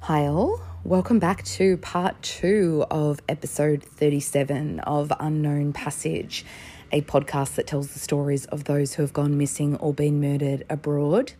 [0.00, 0.60] Hi, all.
[0.84, 6.44] Welcome back to part two of episode 37 of Unknown Passage,
[6.92, 10.64] a podcast that tells the stories of those who have gone missing or been murdered
[10.70, 11.32] abroad.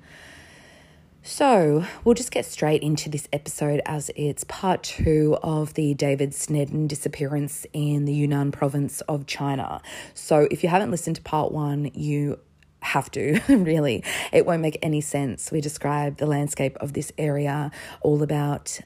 [1.23, 6.31] So, we'll just get straight into this episode as it's part two of the David
[6.31, 9.81] Sneddon disappearance in the Yunnan province of China.
[10.15, 12.41] So, if you haven't listened to part one, you
[12.87, 14.03] have to, really.
[14.33, 15.51] It won't make any sense.
[15.53, 18.81] We describe the landscape of this area, all about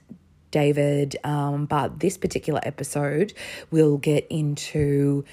[0.51, 3.33] David, um, but this particular episode
[3.71, 5.25] will get into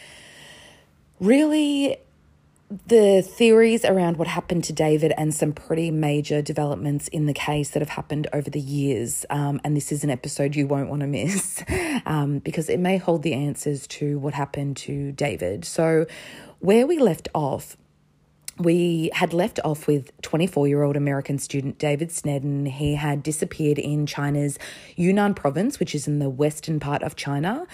[1.19, 1.97] really
[2.87, 7.69] the theories around what happened to David and some pretty major developments in the case
[7.69, 9.25] that have happened over the years.
[9.29, 11.63] Um, and this is an episode you won't want to miss
[12.05, 15.63] um, because it may hold the answers to what happened to David.
[15.63, 16.05] So,
[16.59, 17.77] where we left off
[18.59, 22.67] we had left off with 24 year old American student David Sneddon.
[22.67, 24.57] He had disappeared in China's
[24.95, 27.67] Yunnan province, which is in the western part of China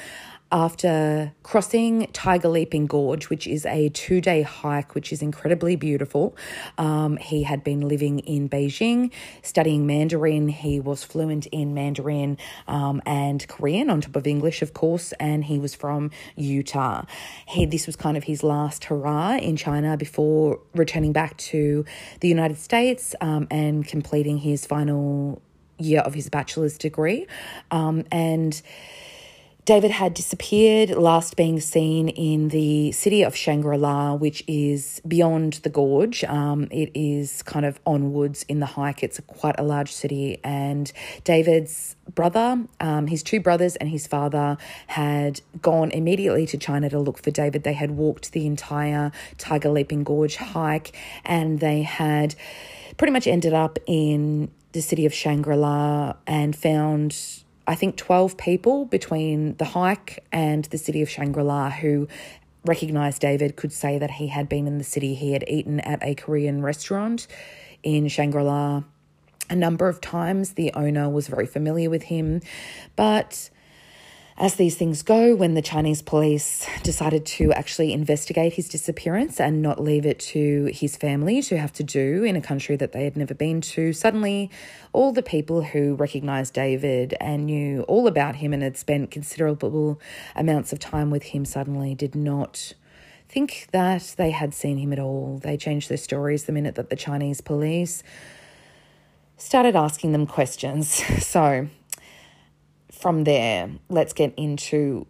[0.53, 6.37] after crossing Tiger Leaping Gorge, which is a two day hike, which is incredibly beautiful.
[6.77, 10.49] Um, he had been living in Beijing, studying Mandarin.
[10.49, 12.37] He was fluent in Mandarin
[12.67, 17.05] um, and Korean, on top of English, of course, and he was from Utah.
[17.47, 21.83] He, this was kind of his last hurrah in China before returning back to
[22.19, 25.41] the United States um, and completing his final
[25.79, 27.25] year of his bachelor's degree.
[27.71, 28.61] Um, and
[29.65, 35.53] David had disappeared, last being seen in the city of Shangri La, which is beyond
[35.63, 36.21] the gorge.
[36.25, 39.03] Um, it is kind of onwards in the hike.
[39.03, 40.37] It's quite a large city.
[40.43, 40.91] And
[41.23, 46.99] David's brother, um, his two brothers, and his father had gone immediately to China to
[46.99, 47.63] look for David.
[47.63, 52.35] They had walked the entire Tiger Leaping Gorge hike and they had
[52.97, 58.37] pretty much ended up in the city of Shangri La and found I think, 12
[58.37, 62.07] people between the hike and the city of Shangri La who
[62.65, 65.15] recognized David could say that he had been in the city.
[65.15, 67.27] He had eaten at a Korean restaurant
[67.83, 68.83] in Shangri La
[69.49, 70.53] a number of times.
[70.53, 72.41] The owner was very familiar with him,
[72.95, 73.49] but
[74.37, 79.61] as these things go, when the Chinese police decided to actually investigate his disappearance and
[79.61, 83.03] not leave it to his family to have to do in a country that they
[83.03, 84.49] had never been to, suddenly
[84.91, 89.99] all the people who recognized David and knew all about him and had spent considerable
[90.35, 92.73] amounts of time with him suddenly did not
[93.29, 95.39] think that they had seen him at all.
[95.43, 98.01] They changed their stories the minute that the Chinese police
[99.37, 101.03] started asking them questions.
[101.23, 101.67] So,
[103.03, 105.05] from there, let's get into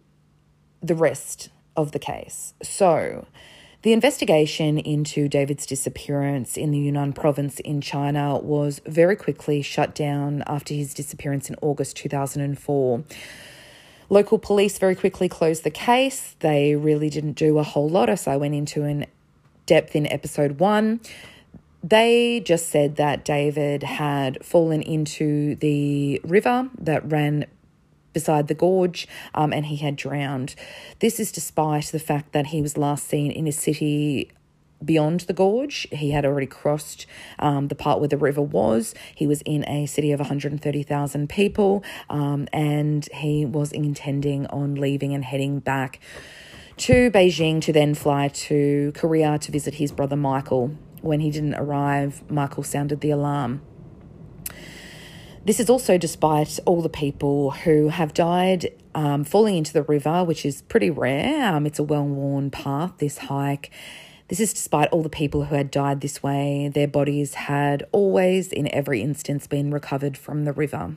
[0.82, 2.52] the rest of the case.
[2.60, 3.24] So,
[3.82, 9.94] the investigation into David's disappearance in the Yunnan province in China was very quickly shut
[9.94, 13.04] down after his disappearance in August 2004.
[14.10, 16.34] Local police very quickly closed the case.
[16.40, 19.06] They really didn't do a whole lot, as I went into in
[19.66, 20.98] depth in episode one.
[21.84, 27.46] They just said that David had fallen into the river that ran
[28.14, 30.54] beside the gorge um, and he had drowned.
[31.00, 34.30] This is despite the fact that he was last seen in a city
[34.82, 35.86] beyond the gorge.
[35.90, 37.06] He had already crossed
[37.38, 38.94] um, the part where the river was.
[39.14, 45.14] He was in a city of 130,000 people um, and he was intending on leaving
[45.14, 46.00] and heading back
[46.76, 50.76] to Beijing to then fly to Korea to visit his brother Michael.
[51.02, 53.60] When he didn't arrive, Michael sounded the alarm.
[55.46, 60.24] This is also despite all the people who have died um, falling into the river,
[60.24, 61.52] which is pretty rare.
[61.52, 63.70] Um, it's a well worn path, this hike.
[64.28, 66.70] This is despite all the people who had died this way.
[66.72, 70.96] Their bodies had always, in every instance, been recovered from the river.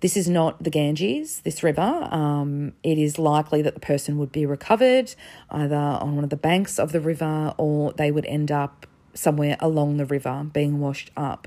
[0.00, 2.08] This is not the Ganges, this river.
[2.10, 5.14] Um, it is likely that the person would be recovered
[5.50, 9.58] either on one of the banks of the river or they would end up somewhere
[9.60, 11.46] along the river being washed up.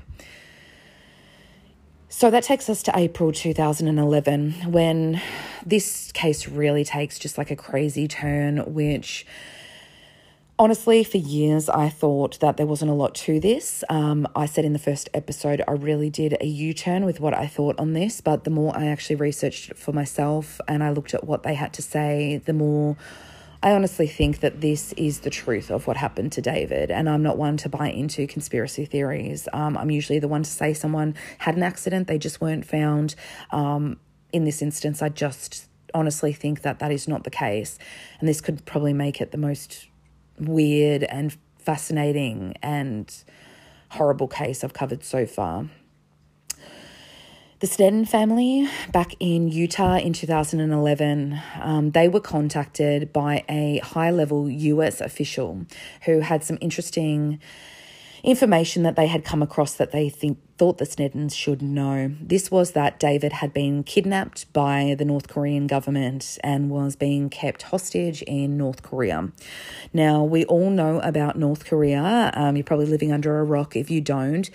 [2.10, 5.20] So that takes us to April 2011 when
[5.64, 9.26] this case really takes just like a crazy turn, which
[10.58, 13.84] honestly, for years, I thought that there wasn't a lot to this.
[13.90, 17.34] Um, I said in the first episode, I really did a U turn with what
[17.34, 20.90] I thought on this, but the more I actually researched it for myself and I
[20.90, 22.96] looked at what they had to say, the more
[23.60, 27.24] I honestly think that this is the truth of what happened to David, and I'm
[27.24, 29.48] not one to buy into conspiracy theories.
[29.52, 33.16] Um, I'm usually the one to say someone had an accident, they just weren't found.
[33.50, 33.98] Um,
[34.32, 37.80] in this instance, I just honestly think that that is not the case,
[38.20, 39.88] and this could probably make it the most
[40.38, 43.12] weird and fascinating and
[43.90, 45.68] horrible case I've covered so far.
[47.60, 54.12] The Sneddon family, back in Utah in 2011, um, they were contacted by a high
[54.12, 55.66] level US official
[56.04, 57.40] who had some interesting
[58.22, 62.14] information that they had come across that they think thought the Sneddons should know.
[62.20, 67.28] This was that David had been kidnapped by the North Korean government and was being
[67.28, 69.32] kept hostage in North Korea.
[69.92, 72.30] Now, we all know about North Korea.
[72.34, 74.48] Um, you're probably living under a rock if you don't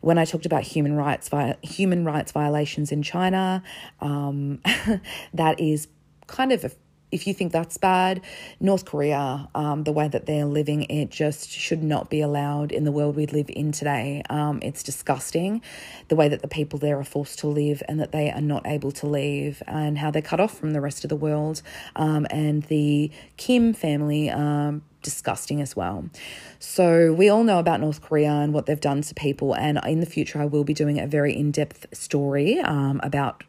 [0.00, 1.30] when I talked about human rights
[1.62, 3.62] human rights violations in China,
[4.00, 4.60] um,
[5.34, 5.88] that is
[6.26, 6.70] kind of a,
[7.12, 8.20] if you think that's bad,
[8.58, 12.84] North Korea, um, the way that they're living, it just should not be allowed in
[12.84, 14.22] the world we live in today.
[14.28, 15.62] Um, it's disgusting
[16.08, 18.66] the way that the people there are forced to live and that they are not
[18.66, 21.62] able to leave and how they're cut off from the rest of the world.
[21.94, 26.10] Um, and the Kim family, um, disgusting as well.
[26.58, 29.54] So, we all know about North Korea and what they've done to people.
[29.54, 33.44] And in the future, I will be doing a very in depth story um, about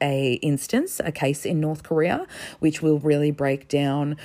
[0.00, 2.26] a instance, a case in North Korea,
[2.60, 4.16] which will really break down.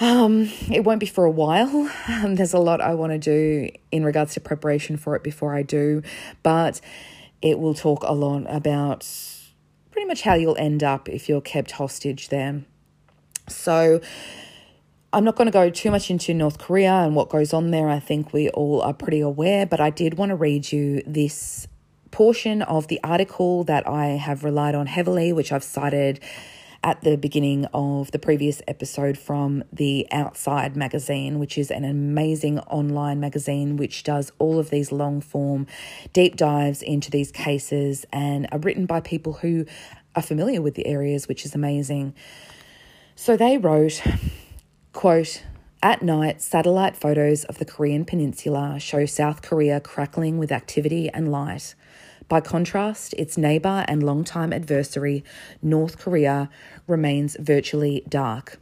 [0.00, 1.88] Um, it won't be for a while.
[2.08, 5.54] Um, there's a lot I want to do in regards to preparation for it before
[5.54, 6.02] I do,
[6.42, 6.80] but
[7.40, 9.06] it will talk a lot about
[9.90, 12.64] pretty much how you'll end up if you're kept hostage there.
[13.48, 14.00] So,
[15.12, 17.88] I'm not going to go too much into North Korea and what goes on there.
[17.88, 21.66] I think we all are pretty aware, but I did want to read you this
[22.12, 26.20] portion of the article that I have relied on heavily, which I've cited
[26.84, 32.60] at the beginning of the previous episode from the Outside magazine, which is an amazing
[32.60, 35.66] online magazine which does all of these long form
[36.12, 39.66] deep dives into these cases and are written by people who
[40.14, 42.14] are familiar with the areas, which is amazing.
[43.16, 44.00] So they wrote,
[44.92, 45.44] Quote,
[45.82, 51.30] at night, satellite photos of the Korean peninsula show South Korea crackling with activity and
[51.30, 51.74] light.
[52.28, 55.24] By contrast, its neighbour and longtime adversary,
[55.62, 56.50] North Korea,
[56.86, 58.58] remains virtually dark.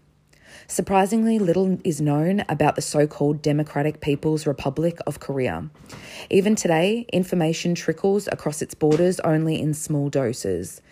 [0.66, 5.70] Surprisingly, little is known about the so called Democratic People's Republic of Korea.
[6.30, 10.82] Even today, information trickles across its borders only in small doses.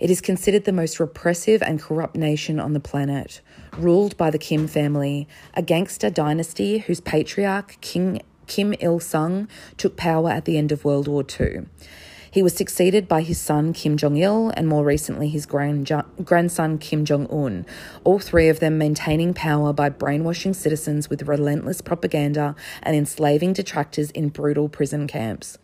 [0.00, 3.42] It is considered the most repressive and corrupt nation on the planet,
[3.76, 9.96] ruled by the Kim family, a gangster dynasty whose patriarch, King Kim Il sung, took
[9.96, 11.66] power at the end of World War II.
[12.32, 15.90] He was succeeded by his son Kim Jong il and more recently his grand-
[16.22, 17.66] grandson Kim Jong un,
[18.04, 22.54] all three of them maintaining power by brainwashing citizens with relentless propaganda
[22.84, 25.58] and enslaving detractors in brutal prison camps.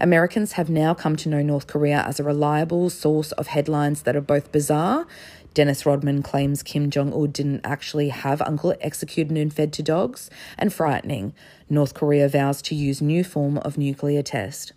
[0.00, 4.16] Americans have now come to know North Korea as a reliable source of headlines that
[4.16, 5.06] are both bizarre.
[5.52, 10.30] Dennis Rodman claims Kim Jong un didn't actually have uncle executed and fed to dogs,
[10.56, 11.34] and frightening.
[11.68, 14.72] North Korea vows to use new form of nuclear test.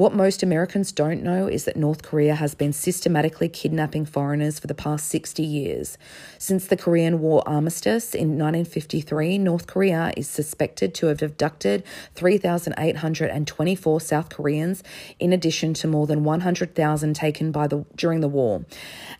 [0.00, 4.66] What most Americans don't know is that North Korea has been systematically kidnapping foreigners for
[4.66, 5.98] the past 60 years.
[6.38, 14.00] Since the Korean War armistice in 1953, North Korea is suspected to have abducted 3,824
[14.00, 14.82] South Koreans,
[15.18, 18.64] in addition to more than 100,000 taken by the, during the war,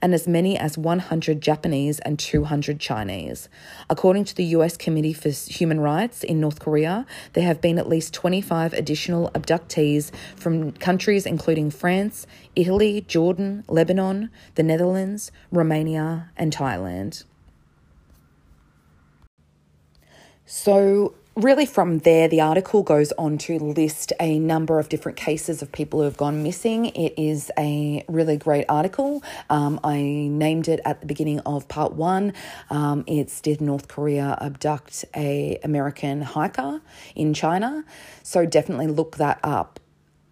[0.01, 3.51] and as many as 100 Japanese and 200 Chinese.
[3.91, 7.05] According to the US Committee for Human Rights in North Korea,
[7.35, 14.31] there have been at least 25 additional abductees from countries including France, Italy, Jordan, Lebanon,
[14.55, 17.25] the Netherlands, Romania, and Thailand.
[20.53, 25.63] So, really, from there, the article goes on to list a number of different cases
[25.63, 26.87] of people who have gone missing.
[26.87, 29.23] It is a really great article.
[29.49, 32.33] Um, I named it at the beginning of part one.
[32.69, 36.81] Um, it's Did North Korea Abduct a American Hiker
[37.15, 37.85] in China?
[38.25, 39.79] So, definitely look that up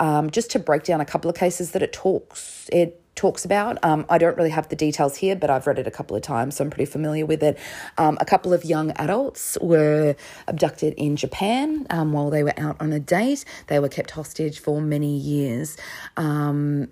[0.00, 3.78] um, just to break down a couple of cases that it talks it talks about.
[3.82, 6.22] Um, I don't really have the details here, but I've read it a couple of
[6.22, 7.58] times, so I'm pretty familiar with it.
[7.98, 10.14] Um, a couple of young adults were
[10.46, 13.44] abducted in Japan um, while they were out on a date.
[13.66, 15.76] They were kept hostage for many years.
[16.16, 16.90] Um,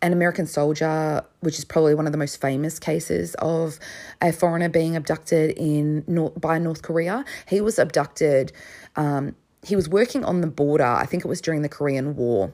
[0.00, 3.78] an American soldier, which is probably one of the most famous cases of
[4.22, 7.24] a foreigner being abducted in by North Korea.
[7.46, 8.52] He was abducted
[8.96, 12.52] um, he was working on the border, I think it was during the Korean War.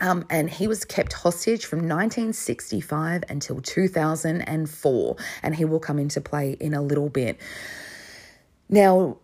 [0.00, 6.20] Um, and he was kept hostage from 1965 until 2004, and he will come into
[6.20, 7.40] play in a little bit.
[8.68, 9.16] Now,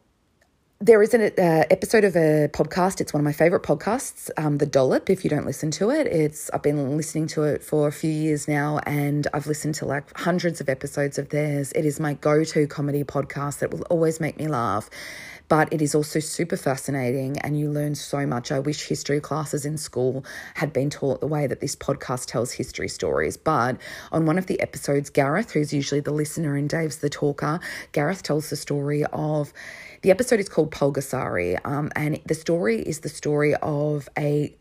[0.80, 3.00] there is an uh, episode of a podcast.
[3.00, 5.08] It's one of my favorite podcasts, um, The Dollop.
[5.08, 8.10] If you don't listen to it, it's I've been listening to it for a few
[8.10, 11.72] years now, and I've listened to like hundreds of episodes of theirs.
[11.72, 14.90] It is my go-to comedy podcast that will always make me laugh
[15.48, 18.50] but it is also super fascinating and you learn so much.
[18.50, 20.24] I wish history classes in school
[20.54, 23.36] had been taught the way that this podcast tells history stories.
[23.36, 23.76] But
[24.12, 27.60] on one of the episodes, Gareth, who's usually the listener and Dave's the talker,
[27.92, 29.52] Gareth tells the story of
[30.04, 34.54] the episode is called Pulgasari, um, and the story is the story of a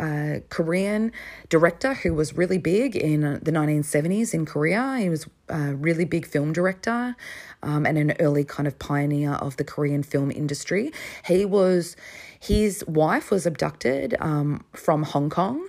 [0.00, 1.12] uh, Korean
[1.48, 4.96] director who was really big in the 1970s in Korea.
[4.98, 7.14] He was a really big film director
[7.62, 10.90] um, and an early kind of pioneer of the Korean film industry.
[11.24, 11.94] He was,
[12.40, 15.68] his wife was abducted um, from Hong Kong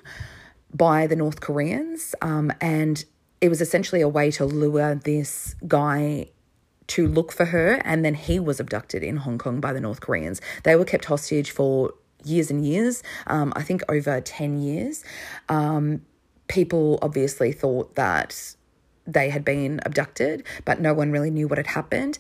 [0.73, 3.05] by the North Koreans, um, and
[3.41, 6.29] it was essentially a way to lure this guy
[6.89, 10.01] to look for her, and then he was abducted in Hong Kong by the North
[10.01, 10.41] Koreans.
[10.63, 11.93] They were kept hostage for
[12.23, 15.03] years and years, um, I think over 10 years.
[15.47, 16.01] Um,
[16.47, 18.55] people obviously thought that
[19.07, 22.17] they had been abducted, but no one really knew what had happened.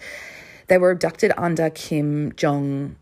[0.67, 2.95] They were abducted under Kim Jong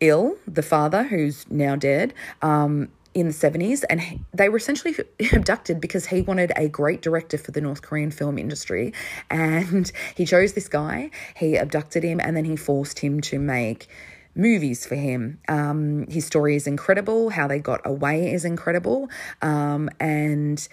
[0.00, 2.14] il, the father, who's now dead.
[2.42, 4.94] Um, in the 70s, and he, they were essentially
[5.32, 8.92] abducted because he wanted a great director for the North Korean film industry.
[9.30, 13.88] And he chose this guy, he abducted him, and then he forced him to make
[14.34, 15.40] movies for him.
[15.48, 19.10] Um, his story is incredible, how they got away is incredible.
[19.42, 20.66] Um, and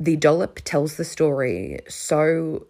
[0.00, 2.66] the dollop tells the story so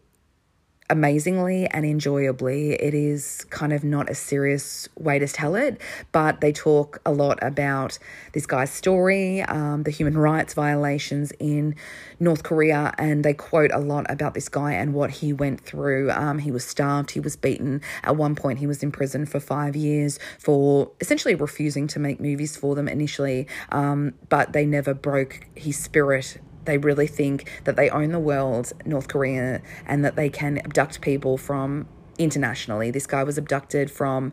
[0.93, 2.75] amazingly and enjoyably.
[2.75, 5.81] It is kind of not a serious way to tell it,
[6.13, 7.99] but they talk a lot about
[8.35, 11.75] this guy's story, um, the human rights violations in
[12.21, 16.11] North Korea, and they quote a lot about this guy and what he went through.
[16.11, 17.81] Um, he was starved, he was beaten.
[18.03, 22.21] At one point, he was in prison for five years for essentially refusing to make
[22.21, 27.77] movies for them initially, um, but they never broke his spirit they really think that
[27.77, 31.89] they own the world, North Korea, and that they can abduct people from
[32.19, 32.91] internationally.
[32.91, 34.33] This guy was abducted from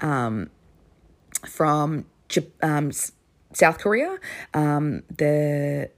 [0.00, 0.50] um,
[1.46, 2.06] from
[2.62, 2.90] um,
[3.52, 4.18] South Korea.
[4.54, 5.90] Um, the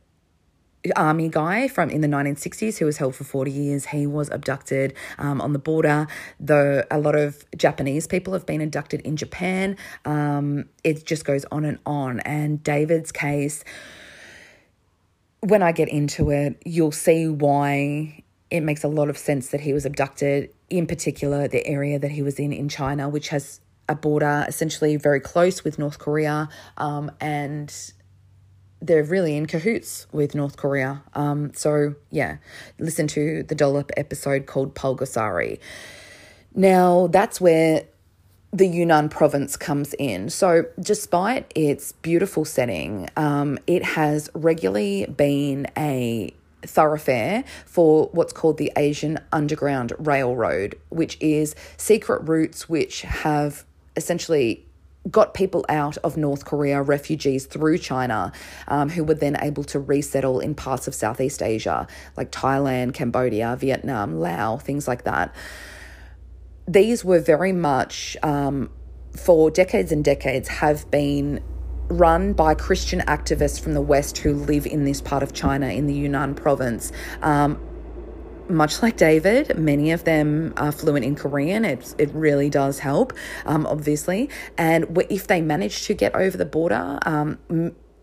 [0.97, 4.95] army guy from in the 1960s who was held for 40 years he was abducted
[5.19, 6.07] um, on the border
[6.39, 11.45] though a lot of japanese people have been abducted in japan um, it just goes
[11.51, 13.65] on and on and david's case
[15.41, 19.61] when I get into it, you'll see why it makes a lot of sense that
[19.61, 23.61] he was abducted, in particular, the area that he was in in China, which has
[23.89, 26.49] a border essentially very close with North Korea.
[26.77, 27.75] Um, and
[28.81, 31.03] they're really in cahoots with North Korea.
[31.15, 32.39] Um, so, yeah,
[32.79, 35.59] listen to the Dollop episode called Pulgasari.
[36.55, 37.85] Now, that's where
[38.53, 40.31] the Yunnan province comes in.
[40.31, 48.57] So, despite its beautiful setting, um, it has regularly been a thoroughfare for what's called
[48.57, 53.65] the Asian Underground Railroad, which is secret routes which have
[53.97, 54.65] essentially
[55.11, 58.33] got people out of North Korea, refugees through China,
[58.67, 61.87] um, who were then able to resettle in parts of Southeast Asia,
[62.17, 65.35] like Thailand, Cambodia, Vietnam, Laos, things like that
[66.69, 68.71] these were very much, um,
[69.17, 71.43] for decades and decades, have been
[71.89, 75.87] run by Christian activists from the West who live in this part of China, in
[75.87, 76.93] the Yunnan province.
[77.23, 77.59] Um,
[78.51, 81.65] much like David, many of them are fluent in Korean.
[81.65, 83.13] It, it really does help,
[83.47, 84.29] um, obviously.
[84.57, 87.39] And if they manage to get over the border, um,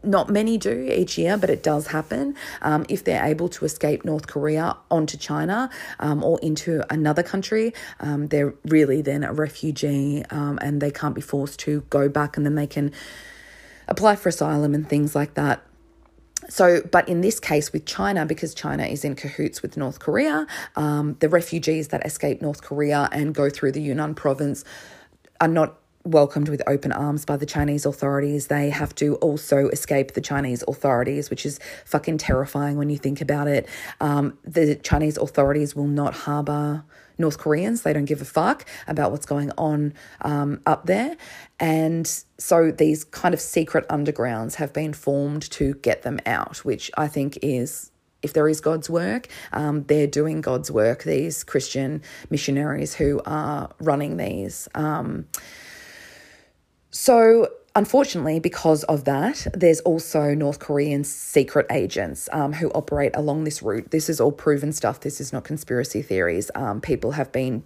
[0.06, 2.36] not many do each year, but it does happen.
[2.62, 5.70] Um, if they're able to escape North Korea onto China
[6.00, 11.16] um, or into another country, um, they're really then a refugee um, and they can't
[11.16, 12.92] be forced to go back and then they can
[13.88, 15.64] apply for asylum and things like that.
[16.50, 20.46] So, but in this case with China, because China is in cahoots with North Korea,
[20.76, 24.64] um, the refugees that escape North Korea and go through the Yunnan province
[25.42, 28.48] are not welcomed with open arms by the Chinese authorities.
[28.48, 33.22] They have to also escape the Chinese authorities, which is fucking terrifying when you think
[33.22, 33.68] about it.
[34.00, 36.84] Um, the Chinese authorities will not harbor
[37.18, 37.82] North Koreans.
[37.82, 41.18] They don't give a fuck about what's going on um, up there.
[41.60, 42.08] And
[42.38, 47.08] so these kind of secret undergrounds have been formed to get them out, which I
[47.08, 52.96] think is if there is God's work, um, they're doing God's work, these Christian missionaries
[52.96, 54.68] who are running these.
[54.74, 55.28] Um,
[56.98, 63.44] so, unfortunately, because of that, there's also North Korean secret agents um, who operate along
[63.44, 63.92] this route.
[63.92, 65.02] This is all proven stuff.
[65.02, 66.50] This is not conspiracy theories.
[66.56, 67.64] Um, people have been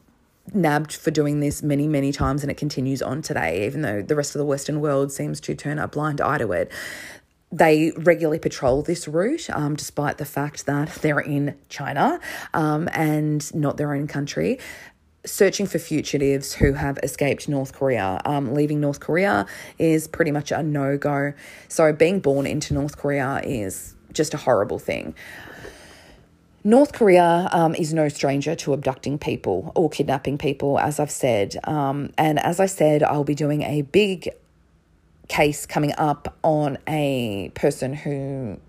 [0.52, 4.16] nabbed for doing this many, many times, and it continues on today, even though the
[4.16, 6.72] rest of the Western world seems to turn a blind eye to it.
[7.52, 12.20] They regularly patrol this route, um, despite the fact that they're in China
[12.56, 14.58] um, and not their own country
[15.30, 18.20] searching for fugitives who have escaped North Korea.
[18.26, 19.46] Um, leaving North Korea
[19.78, 21.34] is pretty much a no go.
[21.68, 25.16] So, being born into North Korea is just a horrible thing.
[26.64, 31.56] North Korea um, is no stranger to abducting people or kidnapping people, as I've said.
[31.64, 34.30] Um, and as I said, I'll be doing a big
[35.30, 38.60] case coming up on a person who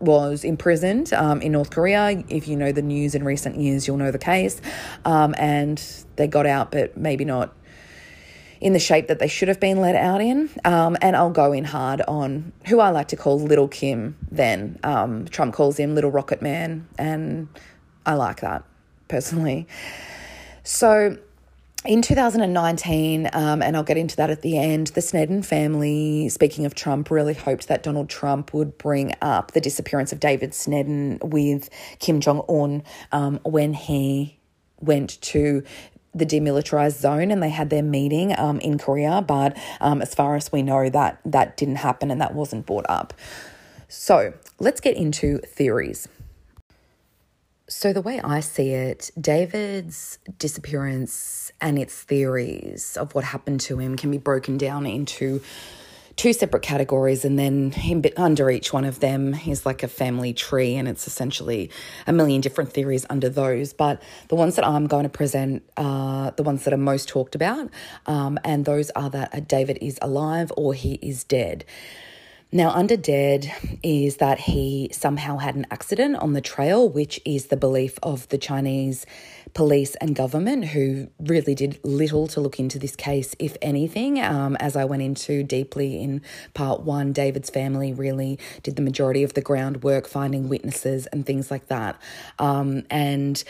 [0.00, 2.24] was imprisoned um, in North Korea.
[2.28, 4.60] If you know the news in recent years, you'll know the case.
[5.04, 5.82] Um, and
[6.16, 7.54] they got out, but maybe not
[8.60, 10.50] in the shape that they should have been let out in.
[10.64, 14.78] Um, and I'll go in hard on who I like to call Little Kim, then.
[14.82, 17.48] Um, Trump calls him Little Rocket Man, and
[18.04, 18.64] I like that
[19.08, 19.66] personally.
[20.62, 21.16] So,
[21.86, 26.66] in 2019, um, and I'll get into that at the end, the Sneddon family, speaking
[26.66, 31.22] of Trump, really hoped that Donald Trump would bring up the disappearance of David Sneddon
[31.24, 32.82] with Kim Jong un
[33.12, 34.38] um, when he
[34.78, 35.62] went to
[36.14, 39.22] the demilitarized zone and they had their meeting um, in Korea.
[39.22, 42.86] But um, as far as we know, that that didn't happen and that wasn't brought
[42.88, 43.14] up.
[43.88, 46.08] So let's get into theories.
[47.70, 53.78] So, the way I see it, David's disappearance and its theories of what happened to
[53.78, 55.40] him can be broken down into
[56.16, 57.72] two separate categories, and then
[58.16, 61.70] under each one of them is like a family tree, and it's essentially
[62.08, 63.72] a million different theories under those.
[63.72, 67.36] But the ones that I'm going to present are the ones that are most talked
[67.36, 67.70] about,
[68.06, 71.64] um, and those are that David is alive or he is dead.
[72.52, 73.52] Now, under dead
[73.84, 78.28] is that he somehow had an accident on the trail, which is the belief of
[78.28, 79.06] the Chinese
[79.54, 84.20] police and government, who really did little to look into this case, if anything.
[84.20, 89.22] Um, as I went into deeply in part one, David's family really did the majority
[89.22, 92.00] of the groundwork, finding witnesses and things like that.
[92.40, 93.42] Um, and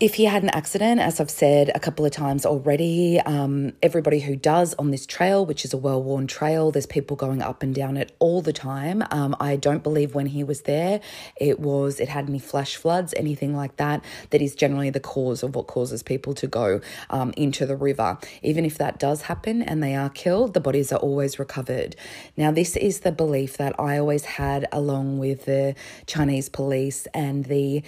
[0.00, 4.18] if he had an accident, as I've said a couple of times already, um, everybody
[4.18, 7.62] who does on this trail, which is a well worn trail, there's people going up
[7.62, 9.04] and down it all the time.
[9.12, 11.00] Um, I don't believe when he was there,
[11.36, 14.04] it was it had any flash floods, anything like that.
[14.30, 18.18] That is generally the cause of what causes people to go um, into the river.
[18.42, 21.94] Even if that does happen and they are killed, the bodies are always recovered.
[22.36, 25.76] Now, this is the belief that I always had, along with the
[26.06, 27.84] Chinese police and the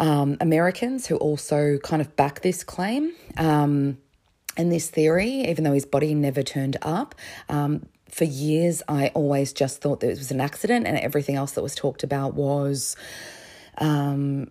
[0.00, 3.98] um, Americans who also kind of back this claim um,
[4.56, 7.14] and this theory, even though his body never turned up.
[7.48, 11.52] Um, for years, I always just thought that it was an accident, and everything else
[11.52, 12.96] that was talked about was
[13.78, 14.50] um,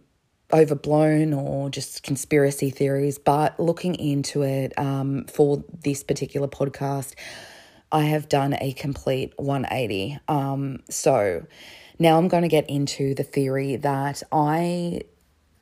[0.53, 3.17] overblown or just conspiracy theories.
[3.17, 7.15] But looking into it um, for this particular podcast,
[7.91, 10.19] I have done a complete 180.
[10.27, 11.45] Um, so
[11.97, 15.01] now I'm going to get into the theory that I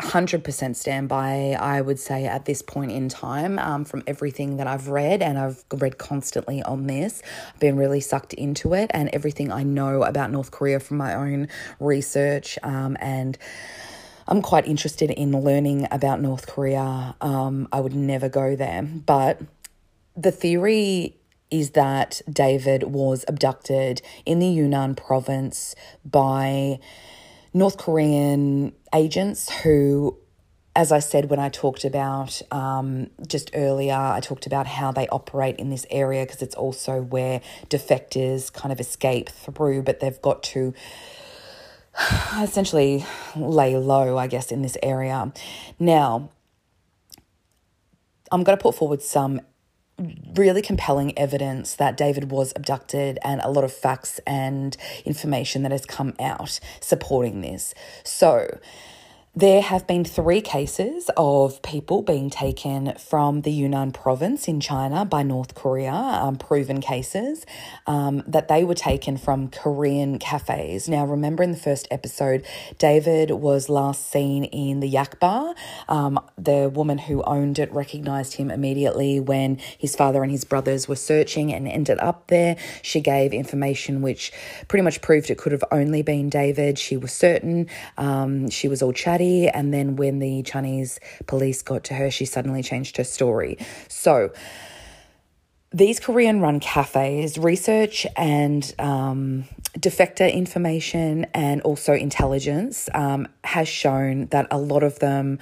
[0.02, 4.68] 100% stand by, I would say, at this point in time, um, from everything that
[4.68, 7.24] I've read, and I've read constantly on this.
[7.54, 11.16] I've been really sucked into it, and everything I know about North Korea from my
[11.16, 11.48] own
[11.80, 12.60] research.
[12.62, 13.40] Um, and
[14.28, 17.16] I'm quite interested in learning about North Korea.
[17.20, 19.42] Um, I would never go there, but
[20.16, 21.18] the theory
[21.50, 26.80] is that David was abducted in the Yunnan province by
[27.58, 30.18] North Korean agents who
[30.76, 35.08] as I said when I talked about um, just earlier, I talked about how they
[35.08, 40.22] operate in this area because it's also where defectors kind of escape through, but they've
[40.22, 40.76] got to
[42.40, 43.04] essentially
[43.36, 45.34] lay low, I guess, in this area.
[45.80, 46.30] Now,
[48.32, 49.42] I'm going to put forward some
[50.36, 55.72] really compelling evidence that David was abducted and a lot of facts and information that
[55.72, 57.74] has come out supporting this.
[58.04, 58.60] So,
[59.38, 65.06] there have been three cases of people being taken from the Yunnan province in China
[65.06, 67.46] by North Korea, um, proven cases,
[67.86, 70.90] um, that they were taken from Korean cafes.
[70.90, 72.48] Now, remember in the first episode,
[72.80, 75.54] David was last seen in the Yak Bar.
[75.88, 80.88] Um, the woman who owned it recognized him immediately when his father and his brothers
[80.88, 82.58] were searching and ended up there.
[82.82, 84.32] She gave information which
[84.68, 86.80] pretty much proved it could have only been David.
[86.80, 87.68] She was certain.
[88.00, 92.26] Um, she was all chatty and then when the Chinese police got to her, she
[92.26, 93.58] suddenly changed her story.
[93.88, 94.32] So,
[95.72, 99.44] these Korean run cafes research and um,
[99.78, 105.40] defector information and also intelligence um, has shown that a lot of them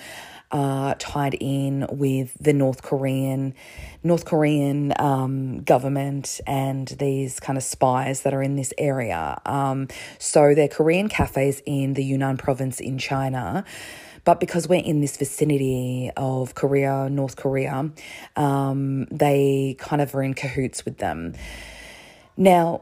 [0.52, 3.54] are tied in with the North Korean
[4.04, 9.42] North Korean um, government and these kind of spies that are in this area.
[9.46, 9.88] Um,
[10.20, 13.66] so they're Korean cafes in the Yunnan province in China
[14.26, 17.92] but because we're in this vicinity of Korea, North Korea,
[18.36, 21.34] um, they kind of are in cahoots with them.
[22.36, 22.82] Now,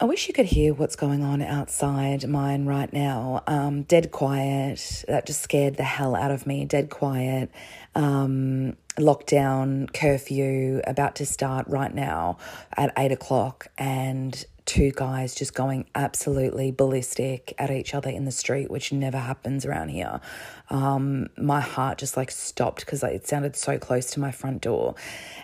[0.00, 3.42] I wish you could hear what's going on outside mine right now.
[3.48, 5.04] Um, dead quiet.
[5.08, 6.64] That just scared the hell out of me.
[6.66, 7.50] Dead quiet.
[7.96, 12.38] Um, lockdown, curfew about to start right now
[12.76, 18.30] at eight o'clock, and two guys just going absolutely ballistic at each other in the
[18.30, 20.20] street, which never happens around here.
[20.68, 24.94] Um, my heart just like stopped because it sounded so close to my front door,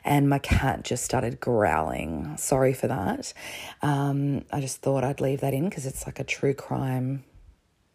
[0.05, 2.37] and my cat just started growling.
[2.37, 3.33] Sorry for that.
[3.81, 7.25] Um, I just thought I'd leave that in because it's like a true crime,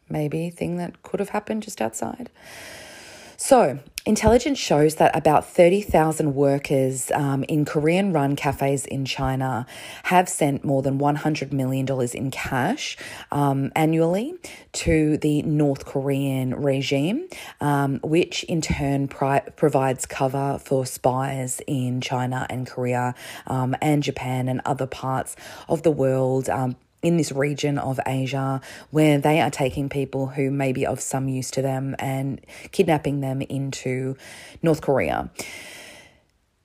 [0.10, 2.32] maybe thing that could have happened just outside.
[3.41, 9.65] So, intelligence shows that about 30,000 workers um, in Korean run cafes in China
[10.04, 12.97] have sent more than $100 million in cash
[13.32, 14.34] um, annually
[14.73, 17.30] to the North Korean regime,
[17.62, 23.15] um, which in turn pri- provides cover for spies in China and Korea
[23.47, 25.38] um, and Japan and other parts
[25.69, 30.52] of the world um, in this region of Asia where they are taking people who
[30.52, 34.16] may be of some use to them and kidnapping them into
[34.62, 35.30] North Korea.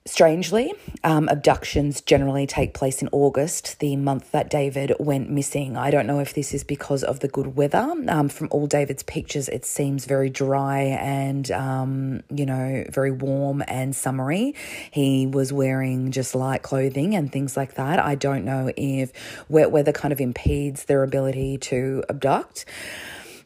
[0.06, 0.70] Strangely,
[1.02, 5.78] um, abductions generally take place in August, the month that David went missing.
[5.78, 7.90] I don't know if this is because of the good weather.
[8.08, 13.62] Um, from all David's pictures, it seems very dry and, um, you know, very warm
[13.66, 14.54] and summery.
[14.90, 17.98] He was wearing just light clothing and things like that.
[17.98, 19.10] I don't know if
[19.48, 22.66] wet weather kind of impedes their ability to abduct.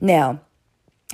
[0.00, 0.40] Now,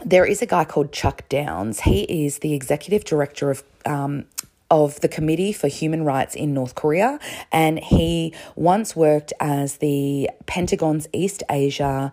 [0.03, 1.81] there is a guy called Chuck Downs.
[1.81, 4.25] He is the executive director of um,
[4.71, 7.19] of the Committee for Human Rights in North Korea,
[7.53, 12.11] and he once worked as the Pentagon's East Asia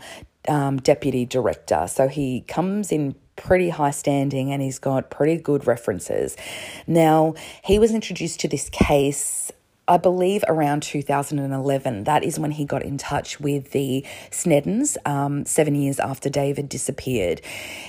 [0.48, 1.88] um, deputy director.
[1.88, 6.38] So he comes in pretty high standing and he's got pretty good references.
[6.86, 7.34] Now,
[7.64, 9.52] he was introduced to this case
[9.92, 15.46] I believe around 2011, that is when he got in touch with the Sneddons, um,
[15.46, 17.42] seven years after David disappeared.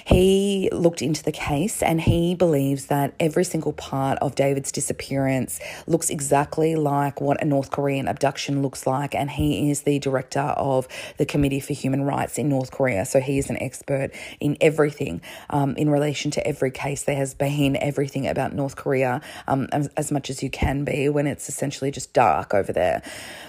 [0.05, 5.61] He looked into the case and he believes that every single part of David's disappearance
[5.87, 9.15] looks exactly like what a North Korean abduction looks like.
[9.15, 10.89] And he is the director of
[11.19, 13.05] the Committee for Human Rights in North Korea.
[13.05, 14.11] So he is an expert
[14.41, 17.05] in everything um, in relation to every case.
[17.05, 21.09] There has been everything about North Korea um, as, as much as you can be
[21.09, 23.03] when it's essentially just dark over there.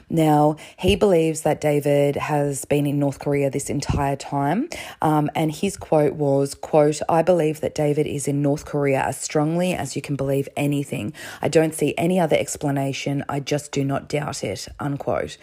[0.10, 4.70] Now, he believes that David has been in North Korea this entire time,
[5.02, 9.18] um, and his quote was, quote, I believe that David is in North Korea as
[9.18, 11.14] strongly as you can believe anything.
[11.42, 13.24] I don't see any other explanation.
[13.28, 15.38] I just do not doubt it, unquote.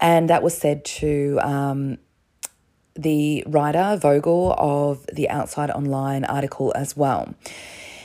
[0.00, 1.98] And that was said to um,
[2.94, 7.34] the writer, Vogel, of the Outside Online article as well.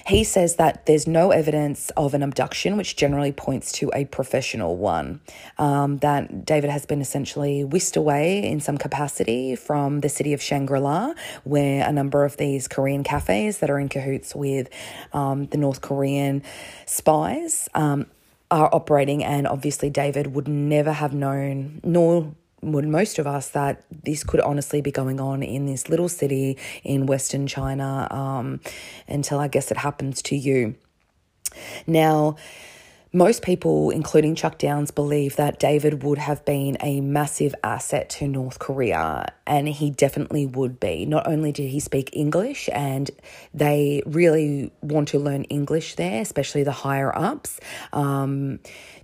[0.09, 4.75] He says that there's no evidence of an abduction, which generally points to a professional
[4.75, 5.21] one.
[5.59, 10.41] Um, that David has been essentially whisked away in some capacity from the city of
[10.41, 14.69] Shangri La, where a number of these Korean cafes that are in cahoots with
[15.13, 16.41] um, the North Korean
[16.87, 17.69] spies.
[17.75, 18.07] Um,
[18.51, 23.83] are operating, and obviously, David would never have known, nor would most of us that
[24.03, 28.59] this could honestly be going on in this little city in Western China um,
[29.07, 30.75] until I guess it happens to you.
[31.87, 32.35] Now,
[33.11, 38.27] most people, including Chuck Downs, believe that David would have been a massive asset to
[38.27, 41.07] North Korea, and he definitely would be.
[41.07, 43.09] Not only did he speak English, and
[43.51, 47.59] they really want to learn English there, especially the higher ups.
[47.93, 48.59] Um,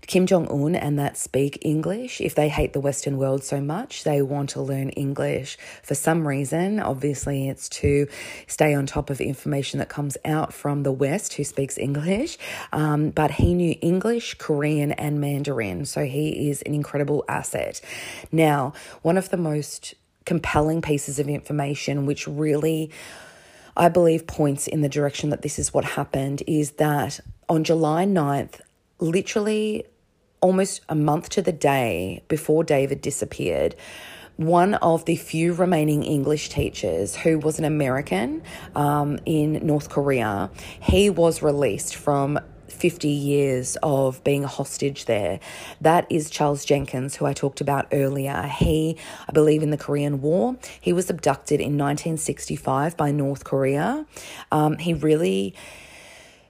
[0.07, 4.03] Kim Jong un and that speak English, if they hate the Western world so much,
[4.03, 6.79] they want to learn English for some reason.
[6.79, 8.07] Obviously, it's to
[8.47, 12.37] stay on top of information that comes out from the West who speaks English.
[12.71, 17.81] Um, but he knew English, Korean, and Mandarin, so he is an incredible asset.
[18.31, 22.91] Now, one of the most compelling pieces of information, which really
[23.77, 28.05] I believe points in the direction that this is what happened, is that on July
[28.05, 28.61] 9th,
[28.99, 29.85] literally
[30.45, 33.75] almost a month to the day before David disappeared,
[34.35, 38.43] one of the few remaining English teachers who was an American
[38.75, 45.39] um, in North Korea, he was released from 50 years of being a hostage there.
[45.81, 48.43] That is Charles Jenkins, who I talked about earlier.
[48.43, 54.05] He, I believe, in the Korean War, he was abducted in 1965 by North Korea.
[54.51, 55.55] Um, he really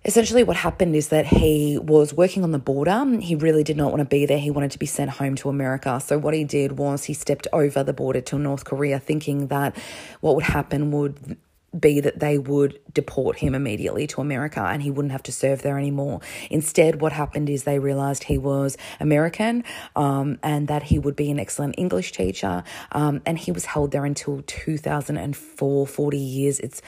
[0.06, 3.04] essentially what happened is that he was working on the border.
[3.20, 4.38] He really did not want to be there.
[4.38, 6.00] He wanted to be sent home to America.
[6.00, 9.76] So what he did was he stepped over the border to North Korea thinking that
[10.22, 11.38] what would happen would
[11.78, 15.62] be that they would deport him immediately to America and he wouldn't have to serve
[15.62, 16.22] there anymore.
[16.50, 19.64] Instead, what happened is they realized he was American
[19.96, 22.64] um, and that he would be an excellent English teacher.
[22.92, 26.60] Um, and he was held there until 2004, 40 years.
[26.60, 26.82] It's,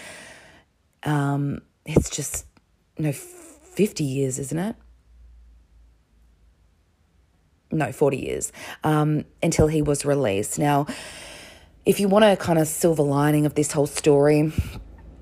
[1.04, 2.47] um, it's just,
[2.98, 4.76] no, 50 years, isn't it?
[7.72, 8.52] No, 40 years
[8.84, 10.58] um, until he was released.
[10.58, 10.88] Now,
[11.86, 14.52] if you want a kind of silver lining of this whole story,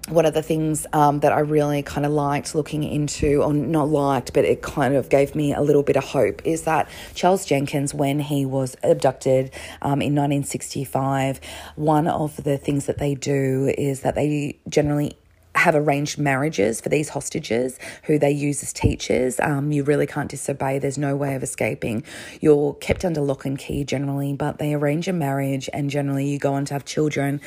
[0.10, 3.90] one of the things um, that I really kind of liked looking into, or not
[3.90, 7.46] liked, but it kind of gave me a little bit of hope, is that Charles
[7.46, 11.40] Jenkins, when he was abducted um, in 1965,
[11.76, 15.18] one of the things that they do is that they generally
[15.56, 19.40] have arranged marriages for these hostages who they use as teachers.
[19.40, 22.04] Um, you really can't disobey, there's no way of escaping.
[22.42, 26.38] You're kept under lock and key generally, but they arrange a marriage and generally you
[26.38, 27.42] go on to have children.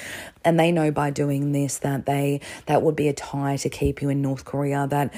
[0.44, 4.00] And they know by doing this that they that would be a tie to keep
[4.00, 5.12] you in North Korea, that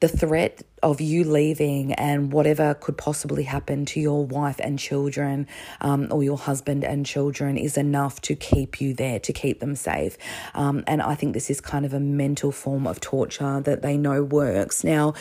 [0.00, 5.46] the threat of you leaving and whatever could possibly happen to your wife and children
[5.82, 9.76] um, or your husband and children is enough to keep you there, to keep them
[9.76, 10.16] safe.
[10.54, 13.98] Um, and I think this is kind of a mental form of torture that they
[13.98, 14.82] know works.
[14.82, 15.12] Now,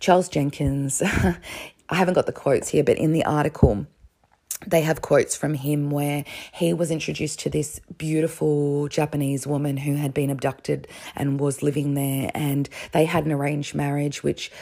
[0.00, 1.02] Charles Jenkins,
[1.88, 3.86] I haven't got the quotes here, but in the article,
[4.66, 9.94] they have quotes from him where he was introduced to this beautiful Japanese woman who
[9.94, 10.86] had been abducted
[11.16, 14.52] and was living there, and they had an arranged marriage, which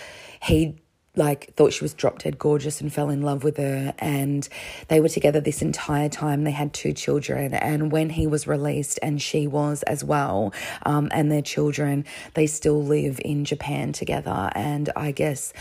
[0.41, 0.77] he
[1.17, 4.49] like thought she was drop dead gorgeous and fell in love with her and
[4.87, 6.45] they were together this entire time.
[6.45, 10.55] They had two children and when he was released and she was as well
[10.87, 15.53] um, and their children they still live in japan together and i guess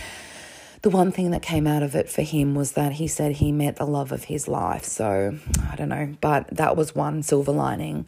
[0.81, 3.51] the one thing that came out of it for him was that he said he
[3.51, 4.83] met the love of his life.
[4.83, 5.37] So
[5.69, 8.05] I don't know, but that was one silver lining.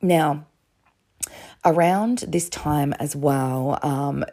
[0.00, 0.46] Now,
[1.64, 4.24] around this time as well, um,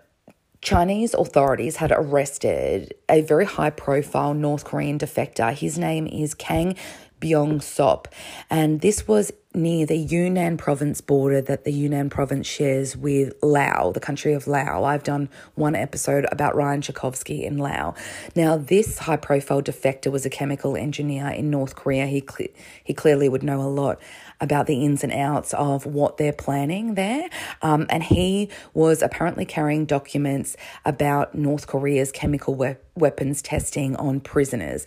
[0.61, 5.53] Chinese authorities had arrested a very high profile North Korean defector.
[5.53, 6.75] His name is Kang
[7.19, 8.07] Byung Sop,
[8.49, 13.93] and this was near the Yunnan province border that the Yunnan province shares with Laos,
[13.93, 14.85] the country of Laos.
[14.85, 17.97] I've done one episode about Ryan Tchaikovsky in Laos.
[18.35, 22.05] Now, this high profile defector was a chemical engineer in North Korea.
[22.05, 22.49] He, cl-
[22.83, 23.99] he clearly would know a lot
[24.39, 27.29] about the ins and outs of what they're planning there.
[27.61, 34.21] Um, and he was apparently carrying documents about North Korea's chemical we- weapons testing on
[34.21, 34.85] prisoners.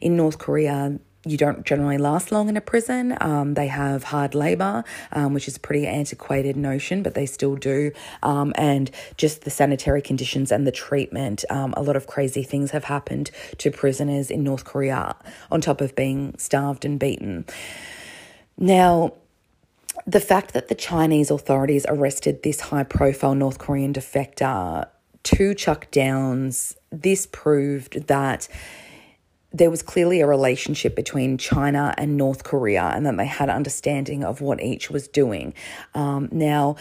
[0.00, 3.16] In North Korea, you don't generally last long in a prison.
[3.20, 7.56] Um, they have hard labor, um, which is a pretty antiquated notion, but they still
[7.56, 7.90] do.
[8.22, 11.44] Um, and just the sanitary conditions and the treatment.
[11.50, 15.16] Um, a lot of crazy things have happened to prisoners in North Korea,
[15.50, 17.44] on top of being starved and beaten.
[18.56, 19.14] Now,
[20.06, 24.88] the fact that the Chinese authorities arrested this high profile North Korean defector
[25.24, 28.46] to Chuck Downs, this proved that
[29.56, 34.22] there was clearly a relationship between China and North Korea and that they had understanding
[34.22, 35.54] of what each was doing.
[35.94, 36.76] Um, now,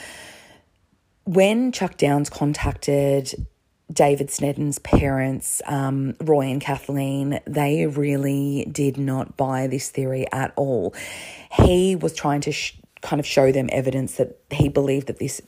[1.24, 3.48] when Chuck Downs contacted
[3.92, 10.52] David Sneddon's parents, um, Roy and Kathleen, they really did not buy this theory at
[10.56, 10.94] all.
[11.52, 15.42] He was trying to sh- kind of show them evidence that he believed that this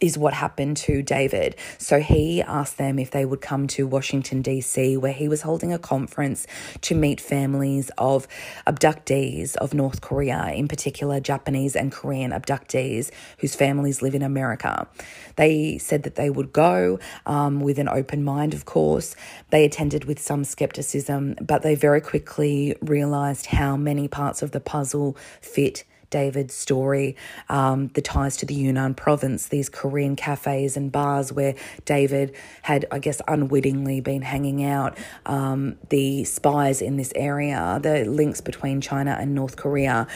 [0.00, 1.56] is what happened to David.
[1.78, 5.72] So he asked them if they would come to Washington, D.C., where he was holding
[5.72, 6.46] a conference
[6.82, 8.26] to meet families of
[8.66, 14.88] abductees of North Korea, in particular Japanese and Korean abductees whose families live in America.
[15.36, 19.14] They said that they would go um, with an open mind, of course.
[19.50, 24.60] They attended with some skepticism, but they very quickly realized how many parts of the
[24.60, 27.16] puzzle fit David's story,
[27.48, 32.86] um, the ties to the Yunnan province, these Korean cafes and bars where David had,
[32.92, 34.96] I guess, unwittingly been hanging out,
[35.26, 40.06] um, the spies in this area, the links between China and North Korea.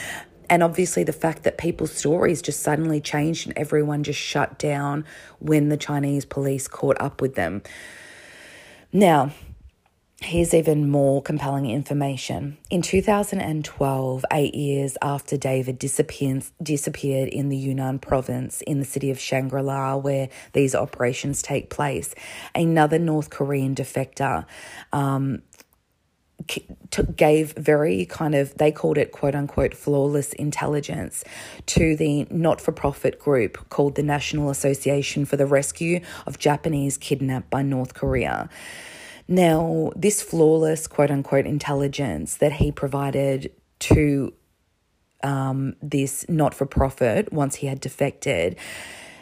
[0.49, 5.03] And obviously, the fact that people's stories just suddenly changed and everyone just shut down
[5.39, 7.61] when the Chinese police caught up with them.
[8.93, 9.31] Now,
[10.21, 12.57] Here's even more compelling information.
[12.69, 16.43] In 2012, eight years after David disappeared,
[17.29, 22.13] in the Yunnan province in the city of Shangri La, where these operations take place,
[22.53, 24.45] another North Korean defector
[24.91, 25.41] um,
[27.15, 31.23] gave very kind of, they called it quote unquote flawless intelligence
[31.65, 36.97] to the not for profit group called the National Association for the Rescue of Japanese
[36.97, 38.49] Kidnapped by North Korea.
[39.31, 44.33] Now, this flawless quote unquote intelligence that he provided to
[45.23, 48.57] um, this not for profit once he had defected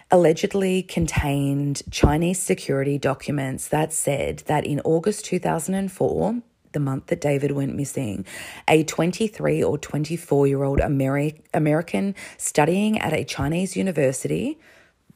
[0.10, 6.42] allegedly contained Chinese security documents that said that in August 2004,
[6.72, 8.26] the month that David went missing,
[8.70, 14.58] a 23 or 24 year old Ameri- American studying at a Chinese university.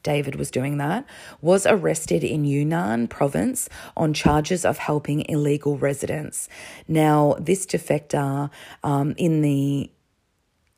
[0.02, 1.04] David was doing that,
[1.40, 6.48] was arrested in Yunnan province on charges of helping illegal residents.
[6.88, 8.50] Now, this defector
[8.82, 9.90] um, in the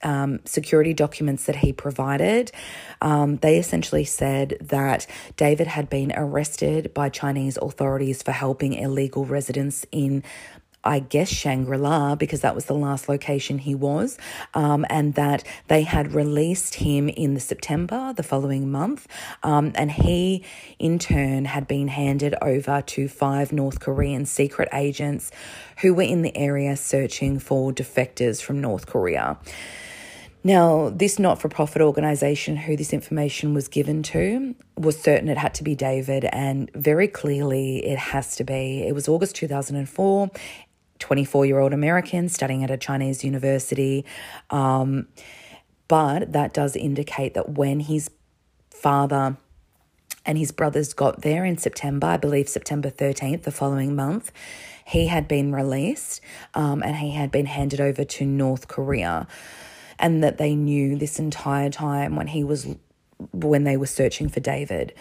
[0.05, 2.53] um, security documents that he provided,
[3.01, 5.07] um, they essentially said that
[5.37, 10.23] David had been arrested by Chinese authorities for helping illegal residents in
[10.85, 14.19] I guess Shangri La, because that was the last location he was,
[14.53, 19.09] um, and that they had released him in the September the following month,
[19.43, 20.45] um, and he
[20.79, 25.31] in turn had been handed over to five North Korean secret agents
[25.79, 29.39] who were in the area searching for defectors from North Korea.
[30.47, 35.39] Now, this not for profit organisation who this information was given to was certain it
[35.39, 38.87] had to be David, and very clearly it has to be.
[38.87, 40.31] It was August 2004.
[40.99, 44.05] 24 year old American studying at a Chinese university.
[44.51, 45.09] Um,
[45.89, 48.11] but that does indicate that when his
[48.71, 49.37] father
[50.27, 54.33] and his brothers got there in September, I believe September 13th, the following month,
[54.87, 56.21] he had been released
[56.55, 59.27] um, and he had been handed over to North Korea
[59.99, 62.67] and that they knew this entire time when he was
[63.33, 64.93] when they were searching for David.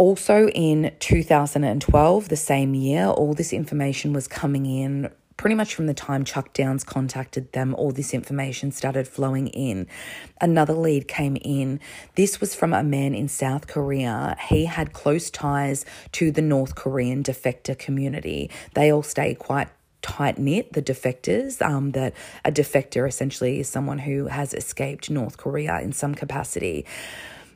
[0.00, 5.88] Also in 2012, the same year, all this information was coming in pretty much from
[5.88, 9.86] the time Chuck Downs contacted them, all this information started flowing in.
[10.40, 11.80] Another lead came in.
[12.14, 14.38] This was from a man in South Korea.
[14.48, 18.50] He had close ties to the North Korean defector community.
[18.72, 19.68] They all stay quite
[20.00, 25.36] tight knit, the defectors, um, that a defector essentially is someone who has escaped North
[25.36, 26.86] Korea in some capacity.